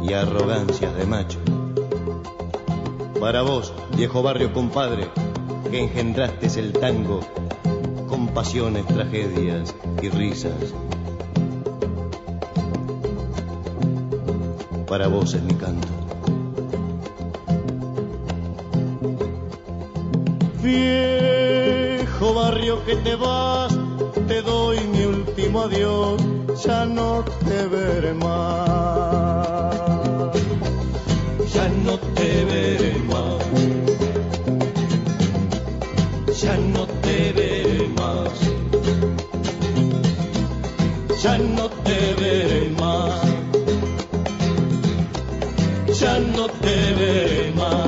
y 0.00 0.12
arrogancias 0.12 0.94
de 0.96 1.04
macho. 1.04 1.40
Para 3.18 3.42
vos, 3.42 3.74
viejo 3.96 4.22
barrio 4.22 4.52
compadre, 4.52 5.08
que 5.68 5.80
engendraste 5.80 6.60
el 6.60 6.72
tango 6.72 7.20
con 8.08 8.28
pasiones, 8.28 8.86
tragedias 8.86 9.74
y 10.00 10.10
risas. 10.10 10.74
Para 14.86 15.08
vos 15.08 15.34
es 15.34 15.42
mi 15.42 15.54
canto. 15.54 16.03
Viejo 20.74 22.34
barrio 22.34 22.84
que 22.84 22.96
te 22.96 23.14
vas, 23.14 23.72
te 24.26 24.42
doy 24.42 24.80
mi 24.92 25.04
último 25.04 25.62
adiós, 25.62 26.20
ya 26.64 26.84
no 26.84 27.24
te 27.46 27.66
veré 27.68 28.12
más. 28.14 29.04
Ya 31.54 31.68
no 31.86 31.94
te 32.16 32.44
veré 32.50 32.94
más. 33.12 33.44
Ya 36.42 36.56
no 36.56 36.86
te 37.04 37.32
veré 37.38 37.88
más. 37.98 38.32
Ya 41.22 41.38
no 41.38 41.68
te 41.86 41.98
veré 42.20 42.70
más. 42.80 43.22
Ya 46.00 46.18
no 46.18 46.44
te 46.48 46.76
veré 46.98 47.52
más. 47.56 47.83